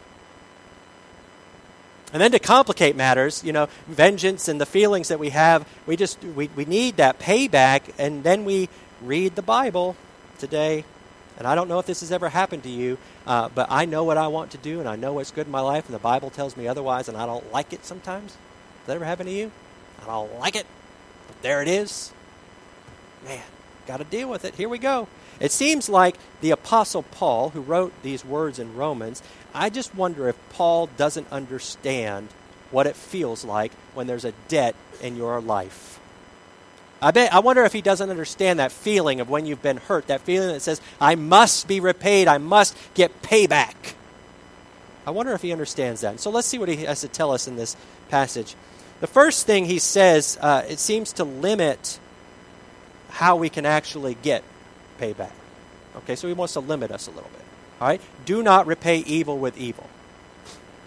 And 2.14 2.22
then 2.22 2.32
to 2.32 2.40
complicate 2.40 2.96
matters, 2.96 3.44
you 3.44 3.54
know, 3.54 3.68
vengeance 3.88 4.48
and 4.48 4.62
the 4.62 4.66
feelings 4.66 5.10
that 5.10 5.20
we 5.20 5.30
have, 5.30 5.68
we 5.88 5.96
just 5.96 6.24
we, 6.24 6.50
we 6.56 6.66
need 6.66 6.98
that 6.98 7.20
payback 7.20 7.82
and 8.00 8.24
then 8.24 8.46
we 8.46 8.70
read 9.02 9.36
the 9.36 9.44
Bible 9.44 9.96
today 10.40 10.86
And 11.38 11.48
I 11.48 11.56
don't 11.56 11.70
know 11.70 11.80
if 11.80 11.86
this 11.86 12.02
has 12.02 12.12
ever 12.12 12.30
happened 12.30 12.64
to 12.64 12.70
you, 12.70 12.98
uh, 13.26 13.50
but 13.50 13.68
I 13.72 13.86
know 13.86 14.04
what 14.04 14.18
I 14.18 14.28
want 14.28 14.52
to 14.52 14.58
do, 14.58 14.82
and 14.82 14.90
I 14.90 14.98
know 14.98 15.14
what's 15.14 15.32
good 15.32 15.48
in 15.48 15.52
my 15.52 15.62
life, 15.62 15.86
and 15.86 15.96
the 15.96 16.00
Bible 16.00 16.30
tells 16.30 16.58
me 16.58 16.68
otherwise, 16.68 17.08
and 17.08 17.18
I 17.18 17.26
don't 17.26 17.50
like 17.54 17.72
it 17.72 17.86
sometimes. 17.86 18.34
Does 18.34 18.88
that 18.88 18.96
ever 18.98 19.06
happen 19.06 19.26
to 19.26 19.32
you? 19.32 19.52
I 20.02 20.06
don't 20.06 20.40
like 20.40 20.56
it, 20.56 20.66
but 21.28 21.42
there 21.42 21.62
it 21.62 21.68
is. 21.68 22.14
Man, 23.26 23.42
got 23.88 23.98
to 23.98 24.04
deal 24.04 24.30
with 24.30 24.46
it. 24.46 24.56
Here 24.56 24.70
we 24.70 24.78
go. 24.78 25.08
It 25.40 25.52
seems 25.52 25.90
like 25.90 26.18
the 26.42 26.52
Apostle 26.52 27.04
Paul, 27.04 27.50
who 27.50 27.62
wrote 27.62 27.94
these 28.04 28.26
words 28.26 28.60
in 28.60 28.76
Romans, 28.76 29.24
I 29.54 29.70
just 29.70 29.96
wonder 29.96 30.28
if 30.28 30.36
Paul 30.50 30.88
doesn't 30.98 31.32
understand 31.32 32.30
what 32.72 32.88
it 32.88 32.96
feels 32.96 33.44
like 33.44 33.72
when 33.94 34.08
there's 34.08 34.26
a 34.26 34.34
debt 34.48 34.76
in 35.02 35.16
your 35.16 35.42
life. 35.42 36.00
I 37.02 37.12
bet 37.12 37.34
I 37.34 37.40
wonder 37.40 37.64
if 37.64 37.72
he 37.72 37.82
doesn't 37.82 38.10
understand 38.10 38.60
that 38.60 38.72
feeling 38.72 39.22
of 39.22 39.30
when 39.30 39.46
you've 39.46 39.62
been 39.62 39.78
hurt, 39.78 40.08
that 40.08 40.22
feeling 40.22 40.50
that 40.50 40.62
says, 40.62 40.82
I 41.00 41.16
must 41.16 41.68
be 41.68 41.80
repaid, 41.80 42.28
I 42.28 42.38
must 42.38 42.76
get 42.94 43.22
payback. 43.22 43.94
I 45.08 45.12
wonder 45.12 45.32
if 45.34 45.42
he 45.42 45.52
understands 45.54 46.02
that. 46.02 46.20
So 46.20 46.30
let's 46.30 46.48
see 46.48 46.60
what 46.60 46.70
he 46.70 46.76
has 46.78 47.02
to 47.02 47.08
tell 47.08 47.32
us 47.32 47.48
in 47.48 47.56
this 47.56 47.76
passage. 48.10 48.56
The 49.00 49.08
first 49.08 49.46
thing 49.46 49.66
he 49.66 49.80
says, 49.80 50.38
uh, 50.42 50.64
it 50.68 50.80
seems 50.80 51.14
to 51.14 51.24
limit 51.24 52.00
how 53.10 53.38
we 53.38 53.50
can 53.50 53.66
actually 53.66 54.16
get 54.22 54.44
payback. 55.00 55.32
Okay, 55.98 56.16
so 56.16 56.28
he 56.28 56.34
wants 56.34 56.54
to 56.54 56.60
limit 56.60 56.92
us 56.92 57.08
a 57.08 57.12
little 57.12 57.30
bit. 57.32 57.42
All 57.82 57.88
right? 57.88 58.02
Do 58.26 58.44
not 58.44 58.68
repay 58.68 58.98
evil 59.00 59.38
with 59.38 59.58
evil. 59.58 59.88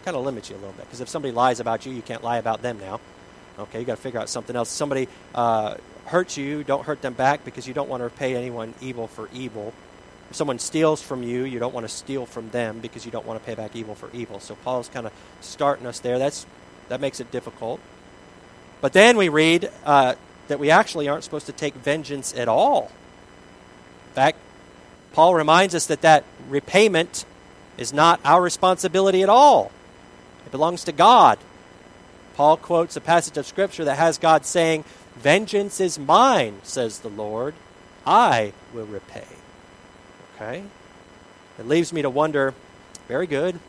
Kind 0.05 0.17
of 0.17 0.25
limits 0.25 0.51
you 0.51 0.57
a 0.57 0.59
little 0.59 0.73
bit 0.73 0.85
because 0.87 1.01
if 1.01 1.09
somebody 1.09 1.33
lies 1.33 1.61
about 1.61 1.87
you, 1.87 1.93
you 1.93 2.03
can't 2.03 2.23
lie 2.23 2.39
about 2.39 2.61
them 2.63 2.79
now. 2.79 3.01
Okay, 3.59 3.81
you 3.81 3.85
got 3.85 3.97
to 3.97 4.03
figure 4.03 4.21
out 4.21 4.29
something 4.29 4.57
else. 4.57 4.69
Somebody 4.69 5.09
uh, 5.35 5.77
hurts 6.07 6.37
you, 6.37 6.65
don't 6.65 6.85
hurt 6.85 7.03
them 7.03 7.15
back 7.15 7.45
because 7.45 7.69
you 7.69 7.75
don't 7.75 7.89
want 7.89 8.01
to 8.01 8.05
repay 8.05 8.35
anyone 8.35 8.75
evil 8.81 9.07
for 9.07 9.29
evil. 9.33 9.73
If 10.31 10.37
someone 10.37 10.59
steals 10.59 11.03
from 11.03 11.23
you, 11.23 11.45
you 11.45 11.59
don't 11.59 11.75
want 11.75 11.85
to 11.85 11.95
steal 11.95 12.27
from 12.27 12.51
them 12.51 12.81
because 12.81 13.05
you 13.05 13.13
don't 13.13 13.27
want 13.27 13.41
to 13.41 13.47
pay 13.47 13.55
back 13.55 13.77
evil 13.77 13.95
for 13.95 14.11
evil. 14.13 14.41
So 14.41 14.55
Paul's 14.57 14.89
kind 14.89 15.07
of 15.07 15.13
starting 15.41 15.87
us 15.87 16.01
there. 16.01 16.19
That's 16.19 16.47
that 16.89 17.01
makes 17.01 17.21
it 17.21 17.31
difficult. 17.31 17.81
But 18.83 18.93
then 18.93 19.17
we 19.17 19.31
read 19.31 19.71
uh, 19.87 20.17
that 20.49 20.59
we 20.59 20.71
actually 20.71 21.09
aren't 21.09 21.25
supposed 21.25 21.47
to 21.47 21.53
take 21.53 21.75
vengeance 21.75 22.35
at 22.37 22.49
all. 22.49 22.91
In 24.09 24.15
fact, 24.15 24.39
Paul 25.15 25.35
reminds 25.35 25.75
us 25.75 25.87
that 25.87 26.03
that 26.03 26.25
repayment 26.49 27.25
is 27.79 27.93
not 27.93 28.21
our 28.25 28.43
responsibility 28.43 29.23
at 29.23 29.29
all. 29.29 29.71
It 30.45 30.51
belongs 30.51 30.85
to 30.85 30.93
God. 30.93 31.39
Paul 32.35 32.57
quotes 32.57 32.97
a 32.97 33.01
passage 33.01 33.39
of 33.39 33.47
Scripture 33.47 33.85
that 33.85 33.99
has 33.99 34.19
God 34.19 34.45
saying, 34.45 34.85
Vengeance 35.17 35.81
is 35.81 35.99
mine, 35.99 36.59
says 36.65 36.99
the 36.99 37.09
Lord. 37.09 37.55
I 38.05 38.53
will 38.75 38.87
repay. 38.87 39.27
Okay? 40.35 40.65
It 41.59 41.69
leaves 41.69 41.93
me 41.93 42.03
to 42.03 42.11
wonder, 42.11 42.53
very 43.07 43.29
good. 43.29 43.61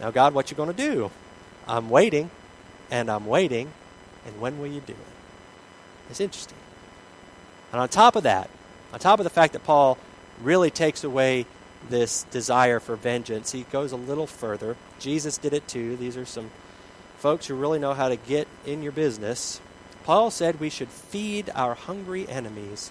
Now, 0.00 0.10
God, 0.10 0.34
what 0.34 0.50
you 0.50 0.56
going 0.56 0.74
to 0.74 0.76
do? 0.76 1.10
I'm 1.66 1.88
waiting, 1.88 2.30
and 2.90 3.10
I'm 3.10 3.24
waiting, 3.24 3.72
and 4.26 4.40
when 4.40 4.58
will 4.58 4.66
you 4.66 4.80
do 4.80 4.92
it? 4.92 4.98
It's 6.10 6.20
interesting. 6.20 6.58
And 7.72 7.80
on 7.80 7.88
top 7.88 8.16
of 8.16 8.22
that, 8.22 8.48
on 8.92 8.98
top 9.00 9.18
of 9.20 9.24
the 9.24 9.30
fact 9.30 9.52
that 9.54 9.64
Paul 9.64 9.98
really 10.42 10.70
takes 10.70 11.04
away 11.04 11.46
this 11.88 12.24
desire 12.30 12.80
for 12.80 12.96
vengeance, 12.96 13.52
he 13.52 13.62
goes 13.72 13.92
a 13.92 13.96
little 13.96 14.26
further. 14.26 14.76
Jesus 14.98 15.38
did 15.38 15.52
it 15.52 15.66
too. 15.66 15.96
These 15.96 16.16
are 16.16 16.24
some 16.24 16.50
folks 17.18 17.46
who 17.46 17.54
really 17.54 17.78
know 17.78 17.94
how 17.94 18.08
to 18.08 18.16
get 18.16 18.46
in 18.64 18.82
your 18.82 18.92
business. 18.92 19.60
Paul 20.04 20.30
said 20.30 20.60
we 20.60 20.70
should 20.70 20.88
feed 20.88 21.50
our 21.54 21.74
hungry 21.74 22.28
enemies, 22.28 22.90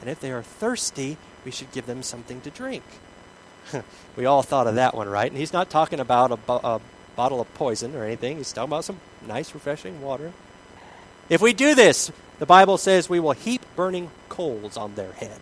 and 0.00 0.08
if 0.08 0.20
they 0.20 0.30
are 0.30 0.42
thirsty, 0.42 1.16
we 1.44 1.50
should 1.50 1.72
give 1.72 1.86
them 1.86 2.02
something 2.02 2.40
to 2.42 2.50
drink. 2.50 2.84
we 4.16 4.26
all 4.26 4.42
thought 4.42 4.66
of 4.66 4.76
that 4.76 4.94
one, 4.94 5.08
right? 5.08 5.30
And 5.30 5.38
he's 5.38 5.52
not 5.52 5.70
talking 5.70 6.00
about 6.00 6.30
a, 6.30 6.36
bo- 6.36 6.60
a 6.62 6.80
bottle 7.16 7.40
of 7.40 7.52
poison 7.54 7.94
or 7.96 8.04
anything. 8.04 8.36
He's 8.36 8.52
talking 8.52 8.70
about 8.70 8.84
some 8.84 9.00
nice, 9.26 9.52
refreshing 9.54 10.00
water. 10.00 10.32
If 11.32 11.40
we 11.40 11.54
do 11.54 11.74
this, 11.74 12.12
the 12.40 12.44
Bible 12.44 12.76
says 12.76 13.08
we 13.08 13.18
will 13.18 13.32
heap 13.32 13.62
burning 13.74 14.10
coals 14.28 14.76
on 14.76 14.96
their 14.96 15.12
head. 15.12 15.40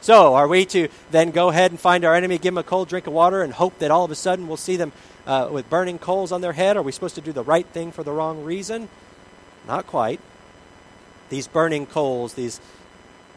So, 0.00 0.34
are 0.34 0.48
we 0.48 0.64
to 0.66 0.88
then 1.12 1.30
go 1.30 1.50
ahead 1.50 1.70
and 1.70 1.78
find 1.78 2.04
our 2.04 2.16
enemy, 2.16 2.36
give 2.36 2.54
them 2.54 2.58
a 2.58 2.64
cold 2.64 2.88
drink 2.88 3.06
of 3.06 3.12
water, 3.12 3.42
and 3.42 3.52
hope 3.52 3.78
that 3.78 3.92
all 3.92 4.04
of 4.04 4.10
a 4.10 4.16
sudden 4.16 4.48
we'll 4.48 4.56
see 4.56 4.74
them 4.74 4.90
uh, 5.24 5.48
with 5.52 5.70
burning 5.70 6.00
coals 6.00 6.32
on 6.32 6.40
their 6.40 6.52
head? 6.52 6.76
Are 6.76 6.82
we 6.82 6.90
supposed 6.90 7.14
to 7.14 7.20
do 7.20 7.30
the 7.30 7.44
right 7.44 7.64
thing 7.64 7.92
for 7.92 8.02
the 8.02 8.10
wrong 8.10 8.42
reason? 8.42 8.88
Not 9.68 9.86
quite. 9.86 10.18
These 11.28 11.46
burning 11.46 11.86
coals, 11.86 12.34
these 12.34 12.60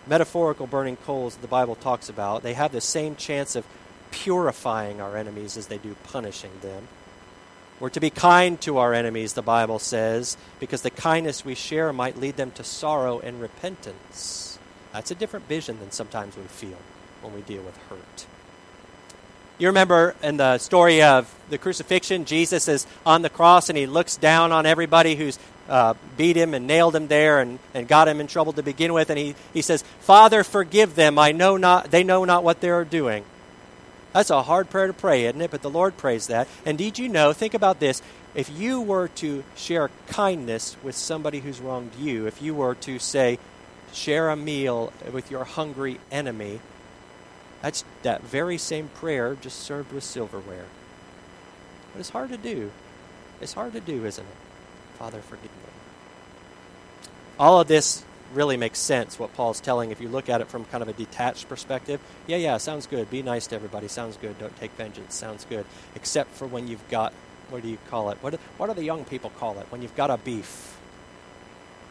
metaphorical 0.08 0.66
burning 0.66 0.98
coals 0.98 1.36
that 1.36 1.44
the 1.44 1.48
Bible 1.48 1.75
talks 1.75 2.10
about, 2.10 2.42
they 2.42 2.56
have 2.56 2.72
the 2.72 2.82
same 2.82 3.16
chance 3.16 3.56
of 3.56 3.68
purifying 4.10 5.00
our 5.00 5.16
enemies 5.16 5.58
as 5.58 5.68
they 5.68 5.78
do 5.78 5.96
punishing 6.06 6.54
them. 6.64 6.88
We're 7.79 7.89
to 7.89 8.00
be 8.00 8.10
kind 8.10 8.60
to 8.62 8.77
our 8.77 8.94
enemies, 8.94 9.34
the 9.34 9.41
Bible 9.41 9.79
says, 9.79 10.38
because 10.60 10.82
the 10.82 10.89
kindness 10.89 11.44
we 11.44 11.55
share 11.55 11.91
might 11.91 12.17
lead 12.17 12.38
them 12.38 12.51
to 12.51 12.63
sorrow 12.63 13.20
and 13.20 13.41
repentance. 13.41 14.58
That's 14.94 15.12
a 15.12 15.15
different 15.15 15.48
vision 15.48 15.79
than 15.79 15.91
sometimes 15.91 16.38
we 16.38 16.44
feel 16.44 16.77
when 17.22 17.34
we 17.34 17.41
deal 17.41 17.63
with 17.63 17.75
hurt. 17.89 18.27
You 19.58 19.67
remember 19.67 20.15
in 20.24 20.38
the 20.38 20.58
story 20.58 21.01
of 21.01 21.34
the 21.50 21.58
crucifixion, 21.58 22.25
Jesus 22.25 22.67
is 22.67 22.88
on 23.05 23.22
the 23.22 23.29
cross 23.29 23.70
and 23.70 23.77
he 23.77 23.88
looks 23.88 24.17
down 24.17 24.51
on 24.51 24.65
everybody 24.65 25.15
who's 25.15 25.38
uh, 25.70 25.96
beat 26.17 26.36
him 26.36 26.53
and 26.53 26.67
nailed 26.67 26.96
him 26.96 27.08
there 27.08 27.39
and, 27.39 27.60
and 27.74 27.88
got 27.88 28.08
him 28.08 28.20
in 28.20 28.27
trouble 28.27 28.53
to 28.53 28.63
begin 28.63 28.94
with. 28.94 29.10
And 29.10 29.17
he, 29.17 29.36
he 29.53 29.62
says, 29.62 29.84
Father, 30.01 30.44
forgive 30.44 30.96
them. 30.96 31.17
I 31.17 31.32
know 31.32 31.58
not, 31.58 31.91
they 31.91 32.03
know 32.03 32.25
not 32.25 32.44
what 32.44 32.62
they 32.62 32.70
are 32.70 32.86
doing. 32.86 33.25
That's 34.15 34.29
a 34.29 34.43
hard 34.43 34.69
prayer 34.69 34.88
to 34.88 34.93
pray, 34.93 35.25
isn't 35.25 35.41
it? 35.41 35.51
But 35.51 35.62
the 35.62 35.69
Lord 35.69 35.98
prays 35.98 36.27
that. 36.27 36.48
And 36.65 36.77
did 36.77 36.98
you 36.98 37.10
know, 37.10 37.34
think 37.34 37.53
about 37.53 37.81
this, 37.81 38.01
if 38.34 38.50
you 38.50 38.79
were 38.79 39.10
to 39.10 39.43
share 39.57 39.91
kindness 40.07 40.77
with 40.81 40.95
somebody 40.95 41.41
who's 41.41 41.60
wronged 41.60 41.91
you, 42.00 42.25
if 42.25 42.41
you 42.41 42.55
were 42.55 42.75
to 42.75 42.98
say, 42.98 43.39
share 43.91 44.29
a 44.29 44.38
meal 44.38 44.93
with 45.12 45.29
your 45.29 45.43
hungry 45.43 46.00
enemy, 46.13 46.62
that's 47.62 47.84
that 48.03 48.24
very 48.24 48.57
same 48.57 48.88
prayer 48.88 49.36
just 49.36 49.60
served 49.60 49.91
with 49.91 50.05
silverware. 50.05 50.67
But 51.91 52.00
it's 52.00 52.12
hard 52.12 52.29
to 52.29 52.38
do. 52.38 52.72
It's 53.41 53.51
hard 53.51 53.74
to 53.74 53.81
do, 53.81 54.05
isn't 54.05 54.24
it? 54.24 54.38
Father, 54.98 55.19
forgive 55.19 55.43
me. 55.43 55.50
All 57.38 57.60
of 57.60 57.67
this 57.67 58.05
really 58.36 58.58
makes 58.58 58.80
sense, 58.80 59.18
what 59.18 59.34
Paul's 59.34 59.60
telling, 59.60 59.92
if 59.92 60.00
you 60.00 60.10
look 60.10 60.30
at 60.30 60.42
it 60.42 60.48
from 60.48 60.65
kind 60.65 60.82
of 60.84 60.89
a 60.89 60.94
detached 60.94 61.50
perspective. 61.50 62.00
Yeah, 62.27 62.38
yeah, 62.38 62.58
sounds 62.58 62.86
good. 62.86 63.10
Be 63.10 63.24
nice 63.24 63.48
to 63.48 63.56
everybody. 63.56 63.88
Sounds 63.88 64.18
good. 64.18 64.38
Don't 64.38 64.56
take 64.58 64.72
vengeance. 64.72 65.15
Sounds 65.15 65.46
good. 65.46 65.65
Except 65.96 66.32
for 66.32 66.46
when 66.46 66.68
you've 66.68 66.88
got, 66.89 67.13
what 67.50 67.63
do 67.63 67.70
you 67.70 67.77
call 67.89 68.10
it? 68.12 68.18
What, 68.22 68.36
what 68.58 68.68
do 68.68 68.74
the 68.74 68.84
young 68.84 69.06
people 69.06 69.32
call 69.32 69.60
it? 69.60 69.65
When 69.70 69.82
you've 69.82 69.96
got 69.96 70.10
a 70.10 70.18
beef. 70.18 70.77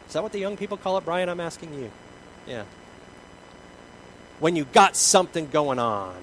Is 0.07 0.13
that 0.13 0.23
what 0.23 0.31
the 0.31 0.39
young 0.39 0.55
people 0.55 0.77
call 0.77 0.97
it, 0.97 1.05
Brian? 1.05 1.29
I'm 1.29 1.39
asking 1.39 1.73
you. 1.73 1.91
Yeah 2.47 2.63
when 4.39 4.55
you 4.55 4.65
got 4.65 4.95
something 4.95 5.47
going 5.47 5.79
on. 5.79 6.15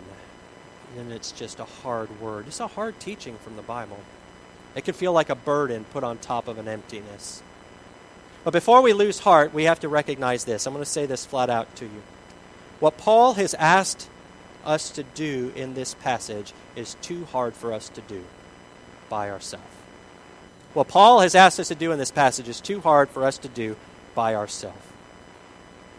And 0.98 1.10
it's 1.10 1.32
just 1.32 1.58
a 1.58 1.64
hard 1.64 2.20
word. 2.20 2.46
It's 2.46 2.60
a 2.60 2.66
hard 2.66 3.00
teaching 3.00 3.36
from 3.38 3.56
the 3.56 3.62
Bible. 3.62 3.98
It 4.74 4.84
can 4.84 4.94
feel 4.94 5.12
like 5.12 5.30
a 5.30 5.34
burden 5.34 5.84
put 5.84 6.04
on 6.04 6.18
top 6.18 6.48
of 6.48 6.58
an 6.58 6.68
emptiness. 6.68 7.42
But 8.44 8.52
before 8.52 8.82
we 8.82 8.92
lose 8.92 9.20
heart, 9.20 9.54
we 9.54 9.64
have 9.64 9.80
to 9.80 9.88
recognize 9.88 10.44
this. 10.44 10.66
I'm 10.66 10.72
going 10.72 10.84
to 10.84 10.90
say 10.90 11.06
this 11.06 11.24
flat 11.24 11.50
out 11.50 11.74
to 11.76 11.84
you. 11.84 12.02
What 12.80 12.98
Paul 12.98 13.34
has 13.34 13.54
asked 13.54 14.08
us 14.64 14.90
to 14.90 15.02
do 15.02 15.52
in 15.54 15.74
this 15.74 15.94
passage 15.94 16.52
is 16.74 16.96
too 17.02 17.24
hard 17.26 17.54
for 17.54 17.72
us 17.72 17.88
to 17.90 18.00
do 18.02 18.24
by 19.08 19.30
ourselves. 19.30 19.66
What 20.74 20.88
Paul 20.88 21.20
has 21.20 21.34
asked 21.34 21.60
us 21.60 21.68
to 21.68 21.74
do 21.74 21.92
in 21.92 21.98
this 21.98 22.10
passage 22.10 22.48
is 22.48 22.60
too 22.60 22.80
hard 22.80 23.10
for 23.10 23.24
us 23.24 23.38
to 23.38 23.48
do 23.48 23.76
by 24.14 24.34
ourselves. 24.34 24.78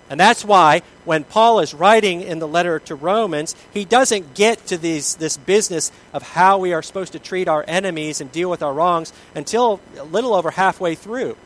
And 0.10 0.20
that's 0.20 0.44
why 0.44 0.82
when 1.06 1.24
Paul 1.24 1.60
is 1.60 1.74
writing 1.74 2.22
in 2.22 2.40
the 2.40 2.48
letter 2.48 2.80
to 2.80 2.96
Romans, 2.96 3.56
he 3.72 3.86
doesn't 3.86 4.34
get 4.34 4.66
to 4.68 4.78
these, 4.78 5.16
this 5.16 5.38
business 5.38 5.92
of 6.12 6.24
how 6.24 6.58
we 6.58 6.74
are 6.74 6.82
supposed 6.82 7.14
to 7.14 7.20
treat 7.20 7.48
our 7.48 7.64
enemies 7.68 8.20
and 8.20 8.32
deal 8.32 8.50
with 8.50 8.62
our 8.62 8.74
wrongs 8.74 9.14
until 9.34 9.80
a 9.98 10.04
little 10.04 10.34
over 10.34 10.52
halfway 10.52 10.96
through. 10.96 11.38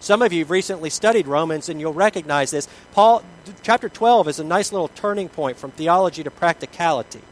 Some 0.00 0.22
of 0.22 0.32
you 0.32 0.40
have 0.40 0.50
recently 0.50 0.90
studied 0.90 1.26
Romans 1.26 1.68
and 1.68 1.80
you'll 1.80 1.92
recognize 1.92 2.50
this. 2.50 2.68
Paul 2.92 3.22
chapter 3.62 3.88
12 3.88 4.28
is 4.28 4.38
a 4.38 4.44
nice 4.44 4.72
little 4.72 4.88
turning 4.88 5.28
point 5.28 5.56
from 5.56 5.70
theology 5.70 6.22
to 6.22 6.30
practicality 6.30 7.22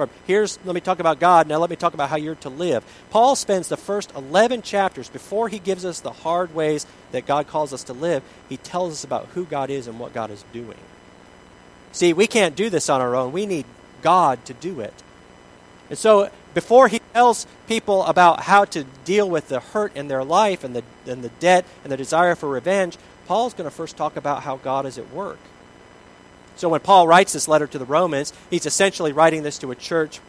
from 0.00 0.10
here's 0.26 0.58
let 0.64 0.74
me 0.74 0.80
talk 0.80 0.98
about 0.98 1.20
God, 1.20 1.46
now 1.46 1.58
let 1.58 1.68
me 1.68 1.76
talk 1.76 1.92
about 1.92 2.08
how 2.08 2.16
you're 2.16 2.34
to 2.36 2.48
live. 2.48 2.82
Paul 3.10 3.36
spends 3.36 3.68
the 3.68 3.76
first 3.76 4.14
11 4.16 4.62
chapters 4.62 5.10
before 5.10 5.48
he 5.48 5.58
gives 5.58 5.84
us 5.84 6.00
the 6.00 6.10
hard 6.10 6.54
ways 6.54 6.86
that 7.12 7.26
God 7.26 7.46
calls 7.46 7.74
us 7.74 7.84
to 7.84 7.92
live, 7.92 8.22
he 8.48 8.56
tells 8.56 8.94
us 8.94 9.04
about 9.04 9.26
who 9.34 9.44
God 9.44 9.68
is 9.68 9.86
and 9.86 9.98
what 9.98 10.14
God 10.14 10.30
is 10.30 10.42
doing. 10.54 10.78
See, 11.92 12.14
we 12.14 12.26
can't 12.26 12.56
do 12.56 12.70
this 12.70 12.88
on 12.88 13.02
our 13.02 13.14
own. 13.14 13.32
We 13.32 13.44
need 13.44 13.66
God 14.00 14.42
to 14.46 14.54
do 14.54 14.80
it. 14.80 14.94
And 15.90 15.98
so 15.98 16.30
before 16.54 16.88
he 16.88 17.00
tells 17.12 17.46
people 17.68 18.04
about 18.04 18.42
how 18.42 18.64
to 18.66 18.84
deal 19.04 19.28
with 19.28 19.48
the 19.48 19.60
hurt 19.60 19.94
in 19.96 20.08
their 20.08 20.24
life 20.24 20.64
and 20.64 20.74
the, 20.74 20.82
and 21.06 21.22
the 21.22 21.28
debt 21.40 21.64
and 21.84 21.92
the 21.92 21.96
desire 21.96 22.34
for 22.34 22.48
revenge, 22.48 22.98
Paul's 23.26 23.54
going 23.54 23.68
to 23.68 23.74
first 23.74 23.96
talk 23.96 24.16
about 24.16 24.42
how 24.42 24.56
God 24.56 24.86
is 24.86 24.98
at 24.98 25.12
work. 25.12 25.38
So 26.56 26.68
when 26.68 26.80
Paul 26.80 27.06
writes 27.06 27.32
this 27.32 27.48
letter 27.48 27.66
to 27.68 27.78
the 27.78 27.84
Romans, 27.84 28.32
he's 28.50 28.66
essentially 28.66 29.12
writing 29.12 29.42
this 29.42 29.58
to 29.58 29.70
a 29.70 29.76
church 29.76 30.20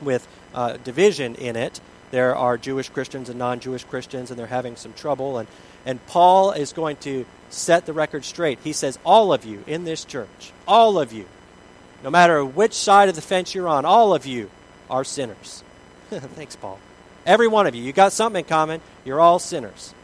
with 0.00 0.28
uh, 0.54 0.76
division 0.84 1.34
in 1.34 1.56
it. 1.56 1.80
There 2.10 2.36
are 2.36 2.56
Jewish 2.56 2.90
Christians 2.90 3.28
and 3.28 3.38
non 3.38 3.58
Jewish 3.58 3.82
Christians, 3.82 4.30
and 4.30 4.38
they're 4.38 4.46
having 4.46 4.76
some 4.76 4.92
trouble. 4.92 5.38
And, 5.38 5.48
and 5.84 6.04
Paul 6.06 6.52
is 6.52 6.72
going 6.72 6.96
to 6.98 7.26
set 7.50 7.86
the 7.86 7.92
record 7.92 8.24
straight. 8.24 8.58
He 8.62 8.72
says, 8.72 8.98
All 9.04 9.32
of 9.32 9.44
you 9.44 9.64
in 9.66 9.84
this 9.84 10.04
church, 10.04 10.52
all 10.68 10.98
of 10.98 11.12
you, 11.12 11.26
no 12.04 12.10
matter 12.10 12.44
which 12.44 12.74
side 12.74 13.08
of 13.08 13.16
the 13.16 13.22
fence 13.22 13.54
you're 13.54 13.66
on, 13.66 13.84
all 13.84 14.14
of 14.14 14.26
you 14.26 14.50
are 14.90 15.04
sinners. 15.04 15.62
Thanks, 16.10 16.56
Paul. 16.56 16.78
Every 17.26 17.48
one 17.48 17.66
of 17.66 17.74
you. 17.74 17.82
You 17.82 17.92
got 17.92 18.12
something 18.12 18.44
in 18.44 18.48
common. 18.48 18.80
You're 19.04 19.20
all 19.20 19.38
sinners. 19.38 19.94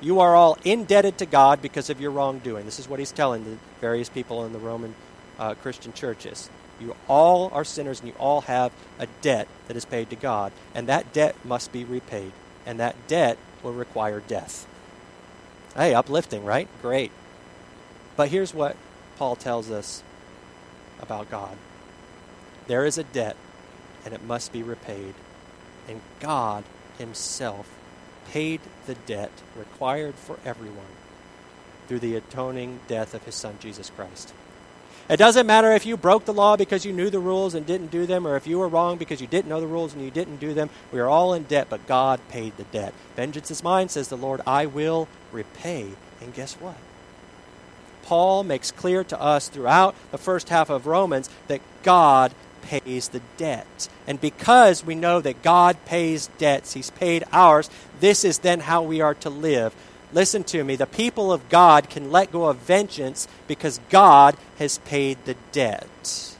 You 0.00 0.20
are 0.20 0.34
all 0.34 0.58
indebted 0.64 1.18
to 1.18 1.26
God 1.26 1.62
because 1.62 1.88
of 1.88 2.00
your 2.00 2.10
wrongdoing. 2.10 2.66
This 2.66 2.78
is 2.78 2.88
what 2.88 2.98
he's 2.98 3.12
telling 3.12 3.44
the 3.44 3.56
various 3.80 4.08
people 4.08 4.44
in 4.44 4.52
the 4.52 4.58
Roman 4.58 4.94
uh, 5.38 5.54
Christian 5.54 5.92
churches. 5.92 6.50
You 6.78 6.94
all 7.08 7.50
are 7.54 7.64
sinners 7.64 8.00
and 8.00 8.08
you 8.08 8.14
all 8.18 8.42
have 8.42 8.72
a 8.98 9.06
debt 9.22 9.48
that 9.68 9.76
is 9.76 9.86
paid 9.86 10.10
to 10.10 10.16
God, 10.16 10.52
and 10.74 10.86
that 10.88 11.12
debt 11.14 11.34
must 11.44 11.72
be 11.72 11.84
repaid, 11.84 12.32
and 12.66 12.78
that 12.78 12.94
debt 13.08 13.38
will 13.62 13.72
require 13.72 14.20
death. 14.20 14.66
Hey, 15.74 15.94
uplifting, 15.94 16.44
right? 16.44 16.68
Great. 16.82 17.10
But 18.16 18.28
here's 18.28 18.52
what 18.52 18.76
Paul 19.16 19.36
tells 19.36 19.70
us 19.70 20.02
about 21.00 21.30
God 21.30 21.56
there 22.66 22.84
is 22.84 22.98
a 22.98 23.04
debt, 23.04 23.36
and 24.06 24.14
it 24.14 24.24
must 24.24 24.52
be 24.52 24.62
repaid. 24.62 25.12
And 25.86 26.00
God 26.20 26.64
Himself 26.96 27.68
paid 28.30 28.60
the 28.86 28.94
debt 28.94 29.32
required 29.56 30.14
for 30.14 30.38
everyone 30.44 30.86
through 31.88 31.98
the 31.98 32.14
atoning 32.16 32.80
death 32.88 33.12
of 33.12 33.24
His 33.24 33.34
Son, 33.34 33.56
Jesus 33.60 33.90
Christ. 33.90 34.32
It 35.08 35.18
doesn't 35.18 35.46
matter 35.46 35.72
if 35.72 35.86
you 35.86 35.96
broke 35.96 36.24
the 36.24 36.32
law 36.32 36.56
because 36.56 36.84
you 36.84 36.92
knew 36.92 37.10
the 37.10 37.20
rules 37.20 37.54
and 37.54 37.64
didn't 37.66 37.92
do 37.92 38.06
them, 38.06 38.26
or 38.26 38.36
if 38.36 38.46
you 38.46 38.58
were 38.58 38.68
wrong 38.68 38.96
because 38.96 39.20
you 39.20 39.26
didn't 39.26 39.48
know 39.48 39.60
the 39.60 39.66
rules 39.66 39.92
and 39.92 40.02
you 40.02 40.10
didn't 40.10 40.38
do 40.38 40.54
them. 40.54 40.70
We 40.92 40.98
are 40.98 41.08
all 41.08 41.32
in 41.34 41.44
debt, 41.44 41.68
but 41.68 41.86
God 41.86 42.20
paid 42.28 42.56
the 42.56 42.64
debt. 42.64 42.92
Vengeance 43.14 43.50
is 43.50 43.62
mine, 43.62 43.88
says 43.88 44.08
the 44.08 44.16
Lord. 44.16 44.40
I 44.46 44.66
will 44.66 45.06
repay. 45.30 45.90
And 46.20 46.34
guess 46.34 46.54
what? 46.54 46.76
Paul 48.02 48.42
makes 48.44 48.70
clear 48.70 49.04
to 49.04 49.20
us 49.20 49.48
throughout 49.48 49.94
the 50.10 50.18
first 50.18 50.48
half 50.48 50.70
of 50.70 50.86
Romans 50.86 51.28
that 51.48 51.60
God 51.82 52.32
pays 52.66 53.08
the 53.08 53.22
debt. 53.36 53.88
And 54.06 54.20
because 54.20 54.84
we 54.84 54.94
know 54.94 55.20
that 55.20 55.42
God 55.42 55.76
pays 55.86 56.28
debts, 56.38 56.74
He's 56.74 56.90
paid 56.90 57.24
ours, 57.32 57.70
this 58.00 58.24
is 58.24 58.38
then 58.38 58.60
how 58.60 58.82
we 58.82 59.00
are 59.00 59.14
to 59.14 59.30
live. 59.30 59.74
Listen 60.12 60.44
to 60.44 60.62
me. 60.64 60.76
The 60.76 60.86
people 60.86 61.32
of 61.32 61.48
God 61.48 61.90
can 61.90 62.12
let 62.12 62.32
go 62.32 62.46
of 62.46 62.58
vengeance 62.58 63.26
because 63.46 63.80
God 63.90 64.36
has 64.58 64.78
paid 64.78 65.18
the 65.24 65.36
debt. 65.52 66.36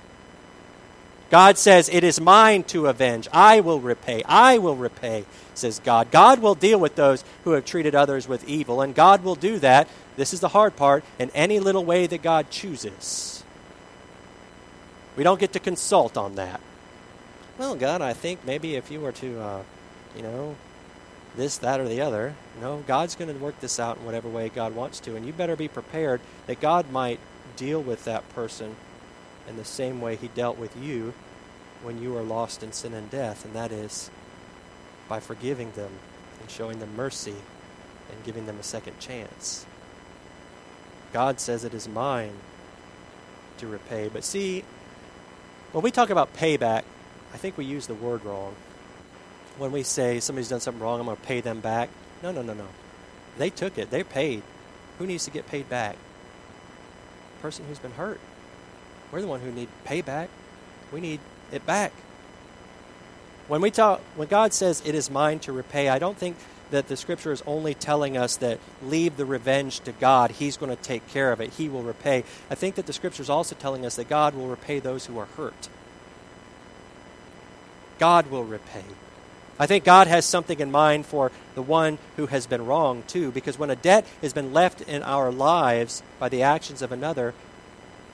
God 1.31 1.59
says, 1.59 1.89
It 1.89 2.05
is 2.05 2.21
mine 2.21 2.63
to 2.65 2.87
avenge. 2.87 3.29
I 3.33 3.61
will 3.61 3.81
repay. 3.81 4.23
I 4.25 4.59
will 4.59 4.77
repay, 4.77 5.25
says 5.55 5.81
God. 5.81 6.11
God 6.11 6.41
will 6.41 6.55
deal 6.55 6.79
with 6.79 6.95
those 6.95 7.25
who 7.45 7.53
have 7.53 7.65
treated 7.65 7.95
others 7.95 8.29
with 8.29 8.49
evil, 8.49 8.81
and 8.81 8.95
God 8.95 9.25
will 9.25 9.35
do 9.35 9.59
that. 9.59 9.89
This 10.17 10.33
is 10.33 10.41
the 10.41 10.49
hard 10.49 10.77
part 10.77 11.05
in 11.19 11.31
any 11.31 11.59
little 11.59 11.85
way 11.85 12.07
that 12.07 12.23
God 12.23 12.51
chooses. 12.51 13.36
We 15.17 15.25
don't 15.25 15.41
get 15.41 15.53
to 15.55 15.59
consult 15.59 16.17
on 16.17 16.35
that. 16.35 16.61
Well, 17.59 17.75
God, 17.75 18.03
I 18.03 18.13
think 18.13 18.45
maybe 18.45 18.75
if 18.75 18.91
you 18.91 19.01
were 19.01 19.13
to, 19.13 19.41
uh, 19.41 19.63
you 20.15 20.23
know, 20.23 20.57
this, 21.37 21.59
that, 21.59 21.81
or 21.81 21.89
the 21.89 22.01
other. 22.01 22.35
No, 22.61 22.83
God's 22.87 23.15
going 23.15 23.33
to 23.33 23.43
work 23.43 23.61
this 23.61 23.79
out 23.79 23.99
in 23.99 24.05
whatever 24.05 24.29
way 24.29 24.49
God 24.49 24.75
wants 24.75 25.01
to. 25.01 25.17
And 25.17 25.27
you 25.27 25.33
better 25.33 25.57
be 25.57 25.69
prepared 25.69 26.21
that 26.47 26.61
God 26.61 26.91
might 26.91 27.21
deal 27.57 27.81
with 27.83 28.05
that 28.05 28.29
person 28.35 28.77
in 29.49 29.57
the 29.57 29.65
same 29.65 30.01
way 30.01 30.17
he 30.17 30.29
dealt 30.29 30.59
with 30.59 30.77
you 30.77 31.15
when 31.83 32.03
you 32.03 32.13
were 32.13 32.23
lost 32.23 32.63
in 32.63 32.73
sin 32.73 32.95
and 32.95 33.11
death, 33.11 33.45
and 33.45 33.55
that 33.55 33.71
is 33.71 34.11
by 35.09 35.21
forgiving 35.21 35.71
them 35.73 35.93
and 36.41 36.51
showing 36.51 36.79
them 36.79 36.97
mercy 36.97 37.37
and 38.11 38.25
giving 38.25 38.47
them 38.47 38.59
a 38.59 38.63
second 38.63 38.99
chance. 38.99 39.67
God 41.13 41.39
says 41.39 41.65
it 41.65 41.75
is 41.75 41.89
mine 41.89 42.33
to 43.59 43.67
repay. 43.67 44.09
But 44.09 44.25
see, 44.25 44.65
when 45.73 45.83
we 45.83 45.91
talk 45.91 46.11
about 46.11 46.35
payback, 46.35 46.83
I 47.35 47.37
think 47.37 47.59
we 47.59 47.65
use 47.65 47.87
the 47.87 47.95
word 47.95 48.25
wrong 48.25 48.55
when 49.59 49.73
we 49.73 49.83
say 49.83 50.21
somebody's 50.21 50.49
done 50.49 50.61
something 50.61 50.83
wrong, 50.83 51.01
I'm 51.01 51.07
going 51.07 51.17
to 51.17 51.23
pay 51.23 51.41
them 51.41 51.61
back. 51.61 51.89
No, 52.23 52.33
no, 52.33 52.43
no, 52.43 52.53
no. 52.53 52.67
They 53.39 53.51
took 53.51 53.79
it. 53.79 53.91
They're 53.91 54.05
paid. 54.05 54.43
Who 54.99 55.07
needs 55.07 55.25
to 55.25 55.31
get 55.31 55.47
paid 55.47 55.69
back? 55.69 55.97
The 57.37 57.43
person 57.43 57.65
who's 57.67 57.79
been 57.79 57.93
hurt. 57.93 58.21
We're 59.11 59.21
the 59.21 59.27
one 59.27 59.41
who 59.41 59.53
need 59.53 59.69
payback. 59.85 60.29
We 60.93 61.01
need 61.01 61.21
it 61.53 61.65
back. 61.67 61.93
When 63.49 63.61
we 63.61 63.71
talk, 63.71 64.01
when 64.17 64.29
God 64.29 64.53
says 64.53 64.83
it 64.85 64.95
is 64.95 65.11
mine 65.11 65.39
to 65.41 65.53
repay, 65.53 65.89
I 65.89 65.99
don't 65.99 66.17
think 66.17 66.37
that 66.71 66.89
the 66.89 66.97
scripture 66.97 67.33
is 67.33 67.43
only 67.47 67.75
telling 67.75 68.17
us 68.17 68.37
that 68.39 68.59
leave 68.83 69.17
the 69.17 69.25
revenge 69.25 69.81
to 69.81 69.93
God. 69.93 70.33
He's 70.33 70.57
going 70.57 70.75
to 70.75 70.83
take 70.83 71.07
care 71.09 71.33
of 71.33 71.41
it. 71.41 71.55
He 71.55 71.69
will 71.69 71.83
repay. 71.83 72.25
I 72.51 72.55
think 72.55 72.75
that 72.75 72.87
the 72.87 72.93
scripture 72.93 73.23
is 73.23 73.31
also 73.31 73.55
telling 73.55 73.87
us 73.87 73.97
that 73.97 74.09
God 74.09 74.35
will 74.35 74.49
repay 74.49 74.81
those 74.81 75.07
who 75.07 75.19
are 75.19 75.29
hurt. 75.37 75.69
God 77.99 78.31
will 78.31 78.45
repay. 78.45 78.85
I 79.59 79.67
think 79.67 79.85
God 79.85 80.07
has 80.07 80.27
something 80.27 80.61
in 80.61 80.71
mind 80.71 81.07
for 81.07 81.33
the 81.55 81.63
one 81.63 81.99
who 82.17 82.27
has 82.27 82.47
been 82.47 82.67
wronged, 82.67 83.09
too, 83.09 83.31
because 83.31 83.59
when 83.59 83.71
a 83.71 83.77
debt 83.77 84.05
has 84.21 84.35
been 84.35 84.53
left 84.53 84.83
in 84.83 85.03
our 85.03 85.33
lives 85.33 86.03
by 86.19 86.29
the 86.29 86.43
actions 86.43 86.83
of 86.83 86.93
another, 86.93 87.33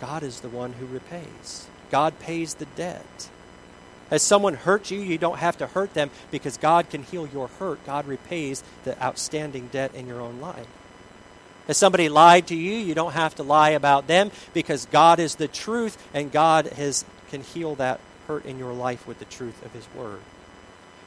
God 0.00 0.22
is 0.22 0.40
the 0.40 0.48
one 0.48 0.74
who 0.74 0.86
repays. 0.86 1.66
God 1.90 2.18
pays 2.20 2.54
the 2.54 2.66
debt. 2.66 3.28
As 4.12 4.22
someone 4.22 4.52
hurts 4.52 4.90
you, 4.90 5.00
you 5.00 5.16
don't 5.16 5.38
have 5.38 5.56
to 5.56 5.66
hurt 5.66 5.94
them 5.94 6.10
because 6.30 6.58
God 6.58 6.90
can 6.90 7.02
heal 7.02 7.26
your 7.26 7.48
hurt. 7.48 7.84
God 7.86 8.06
repays 8.06 8.62
the 8.84 9.02
outstanding 9.02 9.68
debt 9.72 9.94
in 9.94 10.06
your 10.06 10.20
own 10.20 10.38
life. 10.38 10.66
As 11.66 11.78
somebody 11.78 12.10
lied 12.10 12.46
to 12.48 12.54
you, 12.54 12.74
you 12.74 12.94
don't 12.94 13.14
have 13.14 13.34
to 13.36 13.42
lie 13.42 13.70
about 13.70 14.08
them 14.08 14.30
because 14.52 14.84
God 14.86 15.18
is 15.18 15.36
the 15.36 15.48
truth 15.48 15.96
and 16.12 16.30
God 16.30 16.66
has, 16.66 17.06
can 17.30 17.42
heal 17.42 17.74
that 17.76 18.00
hurt 18.28 18.44
in 18.44 18.58
your 18.58 18.74
life 18.74 19.06
with 19.06 19.18
the 19.18 19.24
truth 19.24 19.64
of 19.64 19.72
His 19.72 19.86
Word. 19.94 20.20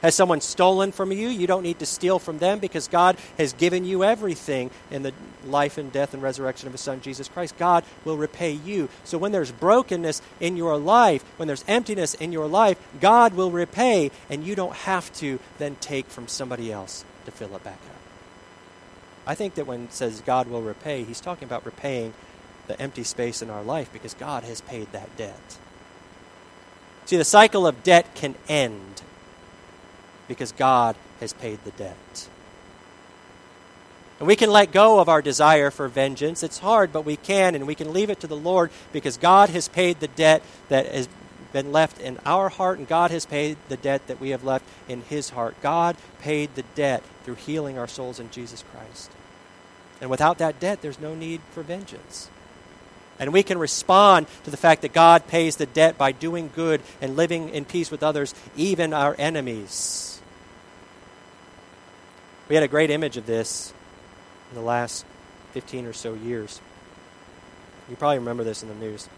Has 0.06 0.14
someone 0.14 0.40
stolen 0.40 0.92
from 0.92 1.10
you? 1.10 1.26
You 1.26 1.48
don't 1.48 1.64
need 1.64 1.80
to 1.80 1.84
steal 1.84 2.20
from 2.20 2.38
them 2.38 2.60
because 2.60 2.86
God 2.86 3.16
has 3.38 3.52
given 3.52 3.84
you 3.84 4.04
everything 4.04 4.70
in 4.88 5.02
the 5.02 5.12
life 5.44 5.78
and 5.78 5.90
death 5.90 6.14
and 6.14 6.22
resurrection 6.22 6.68
of 6.68 6.74
His 6.74 6.80
Son, 6.80 7.00
Jesus 7.00 7.26
Christ. 7.26 7.58
God 7.58 7.82
will 8.04 8.16
repay 8.16 8.52
you. 8.52 8.88
So 9.02 9.18
when 9.18 9.32
there's 9.32 9.50
brokenness 9.50 10.22
in 10.38 10.56
your 10.56 10.76
life, 10.76 11.24
when 11.38 11.48
there's 11.48 11.64
emptiness 11.66 12.14
in 12.14 12.30
your 12.30 12.46
life, 12.46 12.78
God 13.00 13.34
will 13.34 13.50
repay, 13.50 14.12
and 14.30 14.46
you 14.46 14.54
don't 14.54 14.76
have 14.76 15.12
to 15.14 15.40
then 15.58 15.74
take 15.80 16.06
from 16.06 16.28
somebody 16.28 16.70
else 16.70 17.04
to 17.24 17.32
fill 17.32 17.56
it 17.56 17.64
back 17.64 17.80
up. 17.88 17.96
I 19.26 19.34
think 19.34 19.56
that 19.56 19.66
when 19.66 19.86
it 19.86 19.92
says 19.92 20.22
God 20.24 20.46
will 20.46 20.62
repay, 20.62 21.02
He's 21.02 21.20
talking 21.20 21.46
about 21.46 21.66
repaying 21.66 22.14
the 22.68 22.80
empty 22.80 23.02
space 23.02 23.42
in 23.42 23.50
our 23.50 23.64
life 23.64 23.92
because 23.92 24.14
God 24.14 24.44
has 24.44 24.60
paid 24.60 24.92
that 24.92 25.16
debt. 25.16 25.58
See, 27.06 27.16
the 27.16 27.24
cycle 27.24 27.66
of 27.66 27.82
debt 27.82 28.14
can 28.14 28.36
end 28.48 29.02
because 30.28 30.52
God 30.52 30.96
has 31.20 31.32
paid 31.32 31.62
the 31.64 31.70
debt. 31.72 32.28
And 34.18 34.26
we 34.26 34.36
can 34.36 34.50
let 34.50 34.72
go 34.72 34.98
of 34.98 35.08
our 35.08 35.20
desire 35.20 35.70
for 35.70 35.88
vengeance. 35.88 36.42
It's 36.42 36.58
hard, 36.58 36.92
but 36.92 37.04
we 37.04 37.16
can, 37.16 37.54
and 37.54 37.66
we 37.66 37.74
can 37.74 37.92
leave 37.92 38.08
it 38.08 38.20
to 38.20 38.26
the 38.26 38.36
Lord 38.36 38.70
because 38.92 39.18
God 39.18 39.50
has 39.50 39.68
paid 39.68 40.00
the 40.00 40.08
debt 40.08 40.42
that 40.68 40.86
has 40.86 41.08
been 41.52 41.70
left 41.70 42.00
in 42.00 42.18
our 42.24 42.48
heart, 42.48 42.78
and 42.78 42.88
God 42.88 43.10
has 43.10 43.26
paid 43.26 43.56
the 43.68 43.76
debt 43.76 44.06
that 44.06 44.20
we 44.20 44.30
have 44.30 44.44
left 44.44 44.64
in 44.88 45.02
His 45.02 45.30
heart. 45.30 45.54
God 45.62 45.96
paid 46.20 46.54
the 46.54 46.64
debt 46.74 47.02
through 47.24 47.34
healing 47.34 47.78
our 47.78 47.88
souls 47.88 48.18
in 48.20 48.30
Jesus 48.30 48.64
Christ. 48.72 49.10
And 50.00 50.10
without 50.10 50.38
that 50.38 50.60
debt, 50.60 50.82
there's 50.82 51.00
no 51.00 51.14
need 51.14 51.40
for 51.52 51.62
vengeance. 51.62 52.30
And 53.18 53.32
we 53.32 53.42
can 53.42 53.58
respond 53.58 54.26
to 54.44 54.50
the 54.50 54.58
fact 54.58 54.82
that 54.82 54.92
God 54.92 55.26
pays 55.26 55.56
the 55.56 55.66
debt 55.66 55.96
by 55.96 56.12
doing 56.12 56.50
good 56.54 56.82
and 57.00 57.16
living 57.16 57.48
in 57.48 57.64
peace 57.64 57.90
with 57.90 58.02
others, 58.02 58.34
even 58.56 58.92
our 58.92 59.14
enemies. 59.18 60.15
We 62.48 62.54
had 62.54 62.62
a 62.62 62.68
great 62.68 62.90
image 62.90 63.16
of 63.16 63.26
this 63.26 63.72
in 64.50 64.56
the 64.56 64.62
last 64.62 65.04
15 65.52 65.86
or 65.86 65.92
so 65.92 66.14
years. 66.14 66.60
You 67.88 67.96
probably 67.96 68.18
remember 68.18 68.44
this 68.44 68.62
in 68.62 68.68
the 68.68 68.74
news. 68.74 69.08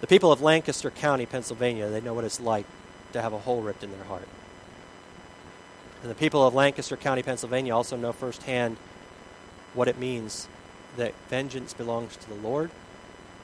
The 0.00 0.06
people 0.06 0.30
of 0.30 0.42
Lancaster 0.42 0.90
County, 0.90 1.26
Pennsylvania, 1.26 1.88
they 1.88 2.00
know 2.00 2.14
what 2.14 2.24
it's 2.24 2.40
like 2.40 2.66
to 3.12 3.22
have 3.22 3.32
a 3.32 3.38
hole 3.38 3.62
ripped 3.62 3.82
in 3.82 3.90
their 3.90 4.04
heart. 4.04 4.28
And 6.02 6.10
the 6.10 6.14
people 6.14 6.46
of 6.46 6.54
Lancaster 6.54 6.96
County, 6.96 7.22
Pennsylvania 7.22 7.74
also 7.74 7.96
know 7.96 8.12
firsthand 8.12 8.76
what 9.72 9.88
it 9.88 9.98
means 9.98 10.48
that 10.96 11.14
vengeance 11.28 11.74
belongs 11.74 12.16
to 12.16 12.28
the 12.28 12.34
Lord 12.36 12.70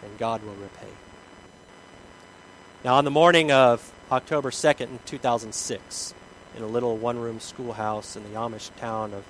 and 0.04 0.18
God 0.18 0.42
will 0.42 0.54
repay. 0.54 0.92
Now, 2.84 2.94
on 2.94 3.04
the 3.04 3.10
morning 3.10 3.50
of 3.50 3.92
October 4.10 4.50
2nd, 4.50 5.04
2006, 5.06 6.14
in 6.56 6.62
a 6.62 6.66
little 6.66 6.96
one 6.96 7.18
room 7.18 7.40
schoolhouse 7.40 8.16
in 8.16 8.22
the 8.24 8.38
Amish 8.38 8.70
town 8.76 9.14
of 9.14 9.24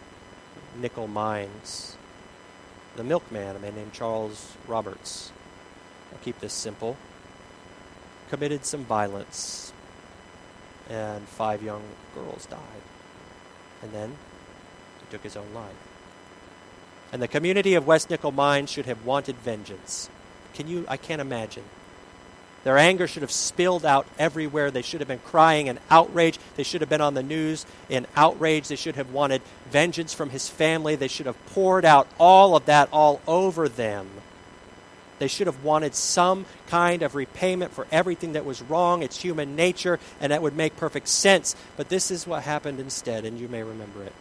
Nickel 0.76 1.06
Mines. 1.06 1.96
the 2.96 3.04
milkman, 3.04 3.56
a 3.56 3.58
man 3.58 3.76
named 3.76 3.92
Charles 3.92 4.56
Roberts, 4.66 5.32
I'll 6.12 6.18
keep 6.18 6.40
this 6.40 6.52
simple, 6.52 6.96
committed 8.28 8.64
some 8.64 8.84
violence, 8.84 9.72
and 10.88 11.26
five 11.28 11.62
young 11.62 11.82
girls 12.14 12.46
died. 12.46 12.82
And 13.82 13.92
then 13.92 14.16
he 15.00 15.06
took 15.10 15.22
his 15.22 15.36
own 15.36 15.54
life. 15.54 15.76
And 17.12 17.22
the 17.22 17.28
community 17.28 17.74
of 17.74 17.86
West 17.86 18.10
Nickel 18.10 18.32
Mines 18.32 18.70
should 18.70 18.86
have 18.86 19.04
wanted 19.04 19.36
vengeance. 19.36 20.10
Can 20.54 20.68
you? 20.68 20.84
I 20.88 20.96
can't 20.96 21.20
imagine. 21.20 21.64
Their 22.62 22.76
anger 22.76 23.06
should 23.06 23.22
have 23.22 23.30
spilled 23.30 23.86
out 23.86 24.06
everywhere. 24.18 24.70
They 24.70 24.82
should 24.82 25.00
have 25.00 25.08
been 25.08 25.20
crying 25.20 25.68
in 25.68 25.78
outrage. 25.90 26.38
They 26.56 26.62
should 26.62 26.82
have 26.82 26.90
been 26.90 27.00
on 27.00 27.14
the 27.14 27.22
news 27.22 27.64
in 27.88 28.06
outrage. 28.16 28.68
They 28.68 28.76
should 28.76 28.96
have 28.96 29.12
wanted 29.12 29.40
vengeance 29.70 30.12
from 30.12 30.30
his 30.30 30.48
family. 30.48 30.94
They 30.94 31.08
should 31.08 31.26
have 31.26 31.46
poured 31.46 31.86
out 31.86 32.06
all 32.18 32.54
of 32.56 32.66
that 32.66 32.90
all 32.92 33.22
over 33.26 33.68
them. 33.68 34.08
They 35.18 35.28
should 35.28 35.46
have 35.46 35.64
wanted 35.64 35.94
some 35.94 36.46
kind 36.66 37.02
of 37.02 37.14
repayment 37.14 37.72
for 37.72 37.86
everything 37.90 38.32
that 38.34 38.44
was 38.44 38.62
wrong. 38.62 39.02
It's 39.02 39.20
human 39.20 39.56
nature, 39.56 39.98
and 40.20 40.32
that 40.32 40.42
would 40.42 40.56
make 40.56 40.76
perfect 40.76 41.08
sense. 41.08 41.56
But 41.76 41.88
this 41.88 42.10
is 42.10 42.26
what 42.26 42.42
happened 42.42 42.80
instead, 42.80 43.24
and 43.24 43.38
you 43.38 43.48
may 43.48 43.62
remember 43.62 44.02
it. 44.02 44.14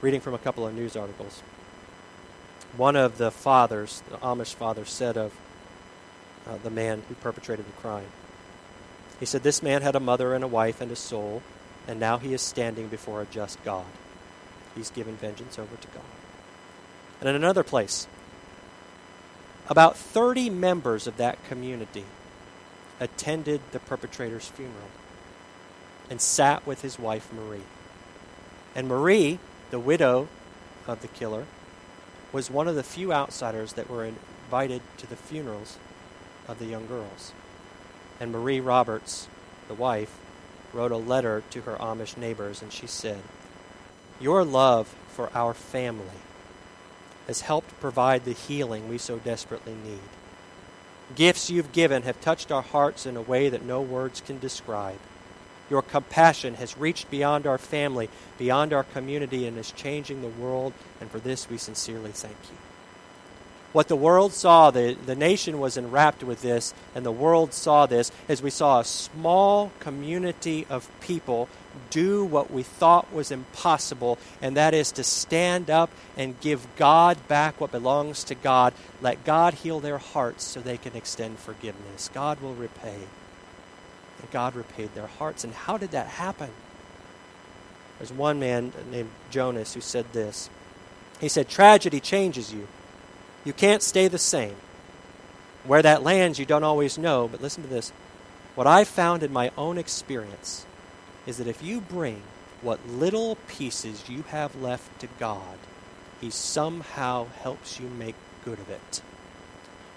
Reading 0.00 0.20
from 0.20 0.34
a 0.34 0.38
couple 0.38 0.66
of 0.66 0.74
news 0.74 0.96
articles 0.96 1.42
one 2.76 2.96
of 2.96 3.18
the 3.18 3.30
fathers, 3.30 4.02
the 4.10 4.18
Amish 4.18 4.54
father, 4.54 4.84
said 4.84 5.16
of 5.16 5.32
uh, 6.46 6.56
the 6.62 6.70
man 6.70 7.02
who 7.08 7.14
perpetrated 7.16 7.66
the 7.66 7.80
crime. 7.80 8.06
He 9.20 9.26
said, 9.26 9.42
This 9.42 9.62
man 9.62 9.82
had 9.82 9.94
a 9.94 10.00
mother 10.00 10.34
and 10.34 10.42
a 10.42 10.48
wife 10.48 10.80
and 10.80 10.90
a 10.90 10.96
soul, 10.96 11.42
and 11.86 12.00
now 12.00 12.18
he 12.18 12.32
is 12.32 12.42
standing 12.42 12.88
before 12.88 13.22
a 13.22 13.26
just 13.26 13.62
God. 13.64 13.84
He's 14.74 14.90
given 14.90 15.16
vengeance 15.16 15.58
over 15.58 15.76
to 15.76 15.88
God. 15.88 16.04
And 17.20 17.28
in 17.28 17.36
another 17.36 17.62
place, 17.62 18.06
about 19.68 19.96
30 19.96 20.50
members 20.50 21.06
of 21.06 21.18
that 21.18 21.42
community 21.44 22.04
attended 22.98 23.60
the 23.72 23.78
perpetrator's 23.78 24.46
funeral 24.46 24.90
and 26.10 26.20
sat 26.20 26.66
with 26.66 26.82
his 26.82 26.98
wife, 26.98 27.32
Marie. 27.32 27.62
And 28.74 28.88
Marie, 28.88 29.38
the 29.70 29.78
widow 29.78 30.28
of 30.86 31.00
the 31.00 31.08
killer, 31.08 31.46
was 32.32 32.50
one 32.50 32.66
of 32.66 32.74
the 32.74 32.82
few 32.82 33.12
outsiders 33.12 33.74
that 33.74 33.90
were 33.90 34.04
invited 34.04 34.82
to 34.98 35.06
the 35.06 35.16
funerals 35.16 35.78
of 36.48 36.58
the 36.58 36.66
young 36.66 36.86
girls. 36.86 37.32
And 38.18 38.32
Marie 38.32 38.60
Roberts, 38.60 39.28
the 39.68 39.74
wife, 39.74 40.18
wrote 40.72 40.92
a 40.92 40.96
letter 40.96 41.42
to 41.50 41.62
her 41.62 41.76
Amish 41.76 42.16
neighbors, 42.16 42.62
and 42.62 42.72
she 42.72 42.86
said, 42.86 43.20
Your 44.20 44.44
love 44.44 44.94
for 45.08 45.30
our 45.34 45.54
family 45.54 46.22
has 47.26 47.42
helped 47.42 47.78
provide 47.80 48.24
the 48.24 48.32
healing 48.32 48.88
we 48.88 48.98
so 48.98 49.18
desperately 49.18 49.74
need. 49.74 50.00
Gifts 51.14 51.50
you've 51.50 51.72
given 51.72 52.02
have 52.02 52.20
touched 52.20 52.50
our 52.50 52.62
hearts 52.62 53.04
in 53.04 53.16
a 53.16 53.22
way 53.22 53.48
that 53.48 53.64
no 53.64 53.80
words 53.82 54.20
can 54.20 54.38
describe. 54.38 54.98
Your 55.70 55.82
compassion 55.82 56.54
has 56.54 56.76
reached 56.76 57.10
beyond 57.10 57.46
our 57.46 57.58
family, 57.58 58.10
beyond 58.38 58.72
our 58.72 58.84
community, 58.84 59.46
and 59.46 59.56
is 59.56 59.72
changing 59.72 60.22
the 60.22 60.28
world, 60.28 60.72
and 61.00 61.10
for 61.10 61.18
this 61.18 61.48
we 61.48 61.58
sincerely 61.58 62.12
thank 62.12 62.36
you. 62.50 62.56
What 63.72 63.88
the 63.88 63.96
world 63.96 64.34
saw, 64.34 64.70
the, 64.70 64.98
the 65.06 65.14
nation 65.14 65.58
was 65.58 65.78
enwrapped 65.78 66.22
with 66.22 66.42
this, 66.42 66.74
and 66.94 67.06
the 67.06 67.10
world 67.10 67.54
saw 67.54 67.86
this 67.86 68.12
as 68.28 68.42
we 68.42 68.50
saw 68.50 68.80
a 68.80 68.84
small 68.84 69.72
community 69.80 70.66
of 70.68 70.90
people 71.00 71.48
do 71.88 72.22
what 72.22 72.50
we 72.50 72.62
thought 72.62 73.10
was 73.14 73.30
impossible, 73.30 74.18
and 74.42 74.58
that 74.58 74.74
is 74.74 74.92
to 74.92 75.04
stand 75.04 75.70
up 75.70 75.90
and 76.18 76.38
give 76.40 76.66
God 76.76 77.16
back 77.28 77.62
what 77.62 77.72
belongs 77.72 78.24
to 78.24 78.34
God. 78.34 78.74
Let 79.00 79.24
God 79.24 79.54
heal 79.54 79.80
their 79.80 79.96
hearts 79.96 80.44
so 80.44 80.60
they 80.60 80.76
can 80.76 80.94
extend 80.94 81.38
forgiveness. 81.38 82.10
God 82.12 82.42
will 82.42 82.54
repay 82.54 82.98
and 84.22 84.30
God 84.30 84.54
repaid 84.54 84.94
their 84.94 85.06
hearts. 85.06 85.44
And 85.44 85.52
how 85.52 85.76
did 85.76 85.90
that 85.90 86.06
happen? 86.06 86.50
There's 87.98 88.12
one 88.12 88.40
man 88.40 88.72
named 88.90 89.10
Jonas 89.30 89.74
who 89.74 89.80
said 89.80 90.12
this. 90.12 90.48
He 91.20 91.28
said, 91.28 91.48
Tragedy 91.48 92.00
changes 92.00 92.52
you. 92.52 92.66
You 93.44 93.52
can't 93.52 93.82
stay 93.82 94.08
the 94.08 94.18
same. 94.18 94.56
Where 95.64 95.82
that 95.82 96.02
lands, 96.02 96.38
you 96.38 96.46
don't 96.46 96.64
always 96.64 96.98
know, 96.98 97.28
but 97.28 97.40
listen 97.40 97.62
to 97.62 97.68
this. 97.68 97.92
What 98.54 98.66
I've 98.66 98.88
found 98.88 99.22
in 99.22 99.32
my 99.32 99.50
own 99.56 99.78
experience 99.78 100.66
is 101.26 101.38
that 101.38 101.46
if 101.46 101.62
you 101.62 101.80
bring 101.80 102.22
what 102.60 102.88
little 102.88 103.36
pieces 103.48 104.08
you 104.08 104.22
have 104.28 104.54
left 104.56 105.00
to 105.00 105.08
God, 105.18 105.58
He 106.20 106.30
somehow 106.30 107.26
helps 107.42 107.78
you 107.78 107.88
make 107.88 108.16
good 108.44 108.58
of 108.58 108.68
it. 108.68 109.02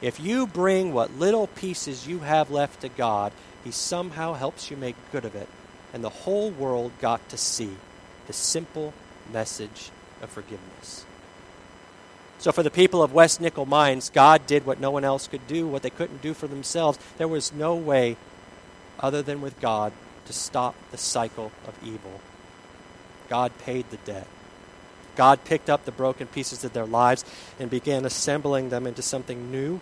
If 0.01 0.19
you 0.19 0.45
bring 0.45 0.93
what 0.93 1.17
little 1.17 1.47
pieces 1.47 2.07
you 2.07 2.19
have 2.19 2.51
left 2.51 2.81
to 2.81 2.89
God, 2.89 3.31
he 3.65 3.71
somehow 3.71 4.33
helps 4.33 4.71
you 4.71 4.77
make 4.77 4.95
good 5.11 5.25
of 5.25 5.35
it. 5.35 5.49
And 5.93 6.03
the 6.03 6.09
whole 6.09 6.51
world 6.51 6.91
got 7.01 7.27
to 7.29 7.37
see 7.37 7.71
the 8.27 8.33
simple 8.33 8.93
message 9.33 9.89
of 10.21 10.29
forgiveness. 10.29 11.05
So, 12.37 12.51
for 12.51 12.63
the 12.63 12.69
people 12.69 13.01
of 13.01 13.13
West 13.13 13.41
Nickel 13.41 13.65
Mines, 13.65 14.09
God 14.09 14.45
did 14.45 14.65
what 14.65 14.79
no 14.79 14.91
one 14.91 15.03
else 15.03 15.27
could 15.27 15.47
do, 15.47 15.67
what 15.67 15.81
they 15.81 15.89
couldn't 15.89 16.21
do 16.21 16.33
for 16.33 16.47
themselves. 16.47 16.99
There 17.17 17.27
was 17.27 17.51
no 17.51 17.75
way, 17.75 18.17
other 18.99 19.21
than 19.21 19.41
with 19.41 19.59
God, 19.59 19.93
to 20.25 20.33
stop 20.33 20.75
the 20.91 20.97
cycle 20.97 21.51
of 21.67 21.75
evil. 21.83 22.21
God 23.29 23.57
paid 23.59 23.89
the 23.89 23.97
debt. 23.97 24.27
God 25.15 25.43
picked 25.45 25.69
up 25.69 25.85
the 25.85 25.91
broken 25.91 26.27
pieces 26.27 26.63
of 26.63 26.73
their 26.73 26.85
lives 26.85 27.23
and 27.57 27.69
began 27.69 28.05
assembling 28.05 28.69
them 28.69 28.85
into 28.85 29.01
something 29.01 29.49
new 29.49 29.79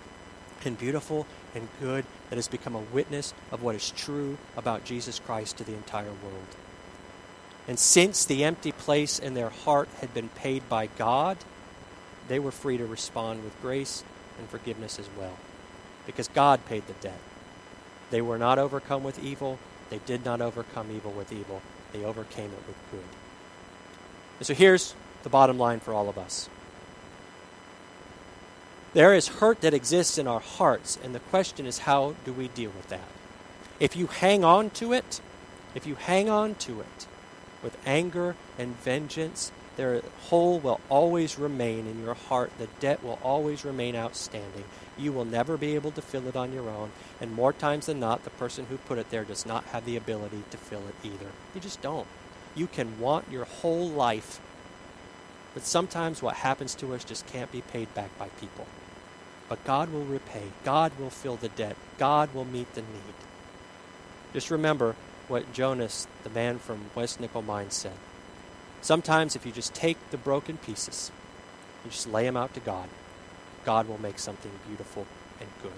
and 0.63 0.77
beautiful 0.77 1.25
and 1.55 1.67
good 1.79 2.05
that 2.29 2.35
has 2.35 2.47
become 2.47 2.75
a 2.75 2.79
witness 2.79 3.33
of 3.51 3.61
what 3.63 3.75
is 3.75 3.91
true 3.91 4.37
about 4.57 4.85
Jesus 4.85 5.19
Christ 5.19 5.57
to 5.57 5.63
the 5.63 5.73
entire 5.73 6.05
world. 6.05 6.55
And 7.67 7.79
since 7.79 8.25
the 8.25 8.43
empty 8.43 8.71
place 8.71 9.19
in 9.19 9.33
their 9.33 9.49
heart 9.49 9.87
had 10.01 10.13
been 10.13 10.29
paid 10.29 10.67
by 10.67 10.87
God, 10.87 11.37
they 12.27 12.39
were 12.39 12.51
free 12.51 12.77
to 12.77 12.85
respond 12.85 13.43
with 13.43 13.61
grace 13.61 14.03
and 14.37 14.49
forgiveness 14.49 14.99
as 14.99 15.09
well. 15.17 15.37
Because 16.05 16.27
God 16.27 16.65
paid 16.65 16.87
the 16.87 16.93
debt. 16.93 17.19
They 18.11 18.21
were 18.21 18.37
not 18.37 18.59
overcome 18.59 19.03
with 19.03 19.23
evil. 19.23 19.59
They 19.89 19.99
did 20.05 20.25
not 20.25 20.41
overcome 20.41 20.91
evil 20.93 21.11
with 21.11 21.31
evil. 21.31 21.61
They 21.93 22.03
overcame 22.03 22.51
it 22.51 22.67
with 22.67 22.75
good. 22.91 23.05
And 24.39 24.47
so 24.47 24.53
here's 24.53 24.93
the 25.23 25.29
bottom 25.29 25.57
line 25.57 25.79
for 25.79 25.93
all 25.93 26.09
of 26.09 26.17
us 26.17 26.49
there 28.93 29.13
is 29.13 29.27
hurt 29.27 29.61
that 29.61 29.73
exists 29.73 30.17
in 30.17 30.27
our 30.27 30.39
hearts, 30.39 30.99
and 31.03 31.15
the 31.15 31.19
question 31.19 31.65
is 31.65 31.79
how 31.79 32.15
do 32.25 32.33
we 32.33 32.47
deal 32.47 32.71
with 32.71 32.89
that? 32.89 33.07
If 33.79 33.95
you 33.95 34.07
hang 34.07 34.43
on 34.43 34.69
to 34.71 34.93
it, 34.93 35.19
if 35.73 35.87
you 35.87 35.95
hang 35.95 36.29
on 36.29 36.55
to 36.55 36.79
it 36.81 37.07
with 37.63 37.77
anger 37.85 38.35
and 38.57 38.79
vengeance, 38.79 39.51
their 39.75 40.01
hole 40.29 40.59
will 40.59 40.79
always 40.89 41.39
remain 41.39 41.87
in 41.87 42.03
your 42.03 42.13
heart. 42.13 42.51
The 42.59 42.67
debt 42.79 43.03
will 43.03 43.17
always 43.23 43.65
remain 43.65 43.95
outstanding. 43.95 44.65
You 44.97 45.11
will 45.11 45.25
never 45.25 45.57
be 45.57 45.73
able 45.73 45.91
to 45.91 46.01
fill 46.01 46.27
it 46.27 46.35
on 46.35 46.53
your 46.53 46.69
own. 46.69 46.91
And 47.19 47.33
more 47.33 47.53
times 47.53 47.87
than 47.87 47.99
not, 47.99 48.23
the 48.23 48.29
person 48.29 48.67
who 48.69 48.77
put 48.77 48.99
it 48.99 49.09
there 49.09 49.23
does 49.23 49.45
not 49.45 49.63
have 49.65 49.85
the 49.85 49.97
ability 49.97 50.43
to 50.51 50.57
fill 50.57 50.83
it 50.87 50.95
either. 51.03 51.31
You 51.55 51.61
just 51.61 51.81
don't. 51.81 52.07
You 52.53 52.67
can 52.67 52.99
want 52.99 53.31
your 53.31 53.45
whole 53.45 53.89
life, 53.89 54.39
but 55.55 55.63
sometimes 55.63 56.21
what 56.21 56.35
happens 56.35 56.75
to 56.75 56.93
us 56.93 57.03
just 57.03 57.25
can't 57.25 57.51
be 57.51 57.61
paid 57.61 57.91
back 57.95 58.15
by 58.19 58.27
people. 58.39 58.67
But 59.49 59.63
God 59.65 59.91
will 59.91 60.05
repay. 60.05 60.43
God 60.63 60.91
will 60.99 61.09
fill 61.09 61.35
the 61.35 61.49
debt. 61.49 61.75
God 61.97 62.33
will 62.33 62.45
meet 62.45 62.73
the 62.73 62.81
need. 62.81 63.13
Just 64.33 64.49
remember 64.49 64.95
what 65.27 65.53
Jonas, 65.53 66.07
the 66.23 66.29
man 66.29 66.59
from 66.59 66.85
West 66.95 67.19
Nickel 67.19 67.41
Mine, 67.41 67.71
said. 67.71 67.93
Sometimes, 68.81 69.35
if 69.35 69.45
you 69.45 69.51
just 69.51 69.73
take 69.73 69.97
the 70.11 70.17
broken 70.17 70.57
pieces, 70.57 71.11
you 71.85 71.91
just 71.91 72.09
lay 72.09 72.25
them 72.25 72.35
out 72.35 72.53
to 72.53 72.59
God, 72.59 72.89
God 73.63 73.87
will 73.87 74.01
make 74.01 74.19
something 74.19 74.51
beautiful 74.67 75.05
and 75.39 75.49
good. 75.61 75.71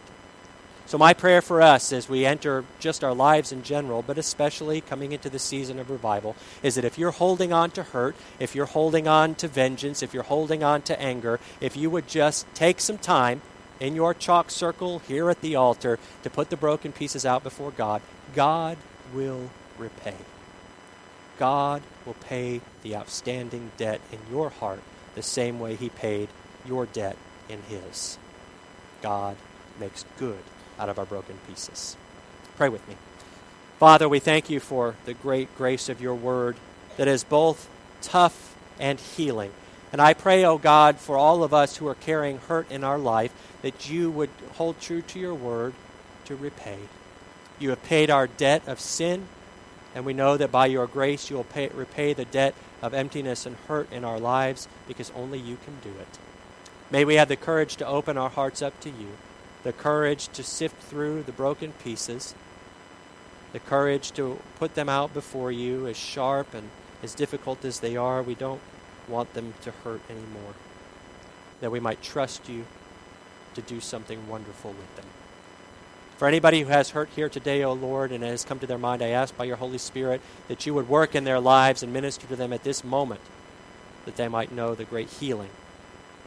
So, 0.87 0.99
my 0.99 1.13
prayer 1.13 1.41
for 1.41 1.61
us 1.61 1.91
as 1.91 2.07
we 2.07 2.25
enter 2.25 2.63
just 2.79 3.03
our 3.03 3.13
lives 3.13 3.51
in 3.51 3.63
general, 3.63 4.03
but 4.03 4.19
especially 4.19 4.81
coming 4.81 5.11
into 5.11 5.29
the 5.29 5.39
season 5.39 5.79
of 5.79 5.89
revival, 5.89 6.35
is 6.61 6.75
that 6.75 6.85
if 6.85 6.97
you're 6.97 7.11
holding 7.11 7.51
on 7.51 7.71
to 7.71 7.83
hurt, 7.83 8.15
if 8.39 8.53
you're 8.53 8.67
holding 8.67 9.07
on 9.07 9.33
to 9.35 9.47
vengeance, 9.47 10.03
if 10.03 10.13
you're 10.13 10.23
holding 10.23 10.63
on 10.63 10.83
to 10.83 10.99
anger, 11.01 11.39
if 11.59 11.75
you 11.75 11.89
would 11.89 12.07
just 12.07 12.45
take 12.53 12.79
some 12.79 12.99
time 12.99 13.41
in 13.79 13.95
your 13.95 14.13
chalk 14.13 14.49
circle 14.49 14.99
here 14.99 15.29
at 15.29 15.41
the 15.41 15.55
altar 15.55 15.99
to 16.23 16.29
put 16.29 16.49
the 16.49 16.57
broken 16.57 16.91
pieces 16.91 17.25
out 17.25 17.43
before 17.43 17.71
God, 17.71 18.01
God 18.33 18.77
will 19.13 19.49
repay. 19.77 20.15
God 21.37 21.81
will 22.05 22.13
pay 22.13 22.61
the 22.81 22.95
outstanding 22.95 23.71
debt 23.77 23.99
in 24.11 24.19
your 24.31 24.49
heart 24.49 24.81
the 25.15 25.23
same 25.23 25.59
way 25.59 25.75
He 25.75 25.89
paid 25.89 26.29
your 26.65 26.85
debt 26.85 27.17
in 27.49 27.61
His. 27.63 28.17
God 29.01 29.35
makes 29.79 30.05
good 30.17 30.43
out 30.79 30.89
of 30.89 30.97
our 30.97 31.05
broken 31.05 31.37
pieces. 31.47 31.97
Pray 32.55 32.69
with 32.69 32.87
me. 32.87 32.95
Father, 33.79 34.07
we 34.07 34.19
thank 34.19 34.49
you 34.49 34.59
for 34.59 34.95
the 35.05 35.13
great 35.13 35.55
grace 35.57 35.89
of 35.89 36.01
your 36.01 36.15
word 36.15 36.55
that 36.95 37.07
is 37.07 37.23
both 37.23 37.69
tough 38.01 38.55
and 38.79 38.99
healing. 38.99 39.51
And 39.95 40.01
I 40.01 40.13
pray, 40.13 40.43
O 40.43 40.51
oh 40.51 40.57
God, 40.57 40.97
for 40.99 41.15
all 41.15 41.41
of 41.41 41.53
us 41.53 41.77
who 41.77 41.87
are 41.87 41.95
carrying 41.95 42.39
hurt 42.39 42.69
in 42.69 42.83
our 42.83 42.97
life, 42.97 43.31
that 43.61 43.89
you 43.89 44.11
would 44.11 44.29
hold 44.55 44.81
true 44.81 45.01
to 45.01 45.19
your 45.19 45.33
word 45.33 45.73
to 46.25 46.35
repay. 46.35 46.79
You 47.59 47.69
have 47.69 47.81
paid 47.81 48.09
our 48.09 48.27
debt 48.27 48.67
of 48.67 48.81
sin, 48.81 49.29
and 49.95 50.05
we 50.05 50.11
know 50.11 50.35
that 50.35 50.51
by 50.51 50.65
your 50.65 50.85
grace 50.85 51.29
you 51.29 51.37
will 51.37 51.45
pay, 51.45 51.69
repay 51.69 52.11
the 52.11 52.25
debt 52.25 52.55
of 52.81 52.93
emptiness 52.93 53.45
and 53.45 53.55
hurt 53.69 53.89
in 53.89 54.03
our 54.03 54.19
lives 54.19 54.67
because 54.85 55.13
only 55.15 55.39
you 55.39 55.55
can 55.63 55.79
do 55.79 55.97
it. 55.97 56.19
May 56.91 57.05
we 57.05 57.15
have 57.15 57.29
the 57.29 57.37
courage 57.37 57.77
to 57.77 57.87
open 57.87 58.17
our 58.17 58.29
hearts 58.29 58.61
up 58.61 58.77
to 58.81 58.89
you, 58.89 59.15
the 59.63 59.71
courage 59.71 60.27
to 60.33 60.43
sift 60.43 60.75
through 60.83 61.23
the 61.23 61.31
broken 61.31 61.71
pieces, 61.71 62.35
the 63.53 63.61
courage 63.61 64.11
to 64.11 64.39
put 64.59 64.75
them 64.75 64.89
out 64.89 65.13
before 65.13 65.53
you 65.53 65.87
as 65.87 65.95
sharp 65.95 66.53
and 66.53 66.69
as 67.01 67.15
difficult 67.15 67.63
as 67.63 67.79
they 67.79 67.95
are. 67.95 68.21
We 68.21 68.35
don't 68.35 68.59
want 69.07 69.33
them 69.33 69.53
to 69.61 69.71
hurt 69.71 70.01
anymore. 70.09 70.53
That 71.61 71.71
we 71.71 71.79
might 71.79 72.01
trust 72.01 72.49
you 72.49 72.65
to 73.55 73.61
do 73.61 73.79
something 73.79 74.27
wonderful 74.27 74.71
with 74.71 74.95
them. 74.95 75.05
For 76.17 76.27
anybody 76.27 76.61
who 76.61 76.69
has 76.69 76.91
hurt 76.91 77.09
here 77.15 77.27
today, 77.27 77.63
O 77.63 77.73
Lord, 77.73 78.11
and 78.11 78.23
it 78.23 78.27
has 78.27 78.45
come 78.45 78.59
to 78.59 78.67
their 78.67 78.77
mind, 78.77 79.01
I 79.01 79.09
ask 79.09 79.35
by 79.35 79.43
your 79.43 79.57
Holy 79.57 79.77
Spirit 79.77 80.21
that 80.47 80.65
you 80.65 80.73
would 80.73 80.87
work 80.87 81.13
in 81.13 81.25
their 81.25 81.41
lives 81.41 81.83
and 81.83 81.91
minister 81.91 82.25
to 82.27 82.35
them 82.37 82.53
at 82.53 82.63
this 82.63 82.83
moment, 82.83 83.21
that 84.05 84.15
they 84.15 84.29
might 84.29 84.51
know 84.51 84.75
the 84.75 84.85
great 84.85 85.09
healing 85.09 85.49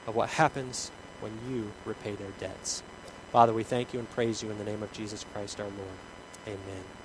of 0.06 0.14
what 0.14 0.30
happens 0.30 0.90
when 1.20 1.32
you 1.48 1.72
repay 1.86 2.14
their 2.14 2.32
debts. 2.38 2.82
Father, 3.32 3.52
we 3.52 3.62
thank 3.62 3.92
you 3.92 3.98
and 3.98 4.10
praise 4.10 4.42
you 4.42 4.50
in 4.50 4.58
the 4.58 4.64
name 4.64 4.82
of 4.82 4.92
Jesus 4.92 5.24
Christ 5.32 5.58
our 5.58 5.66
Lord. 5.66 5.98
Amen. 6.46 6.97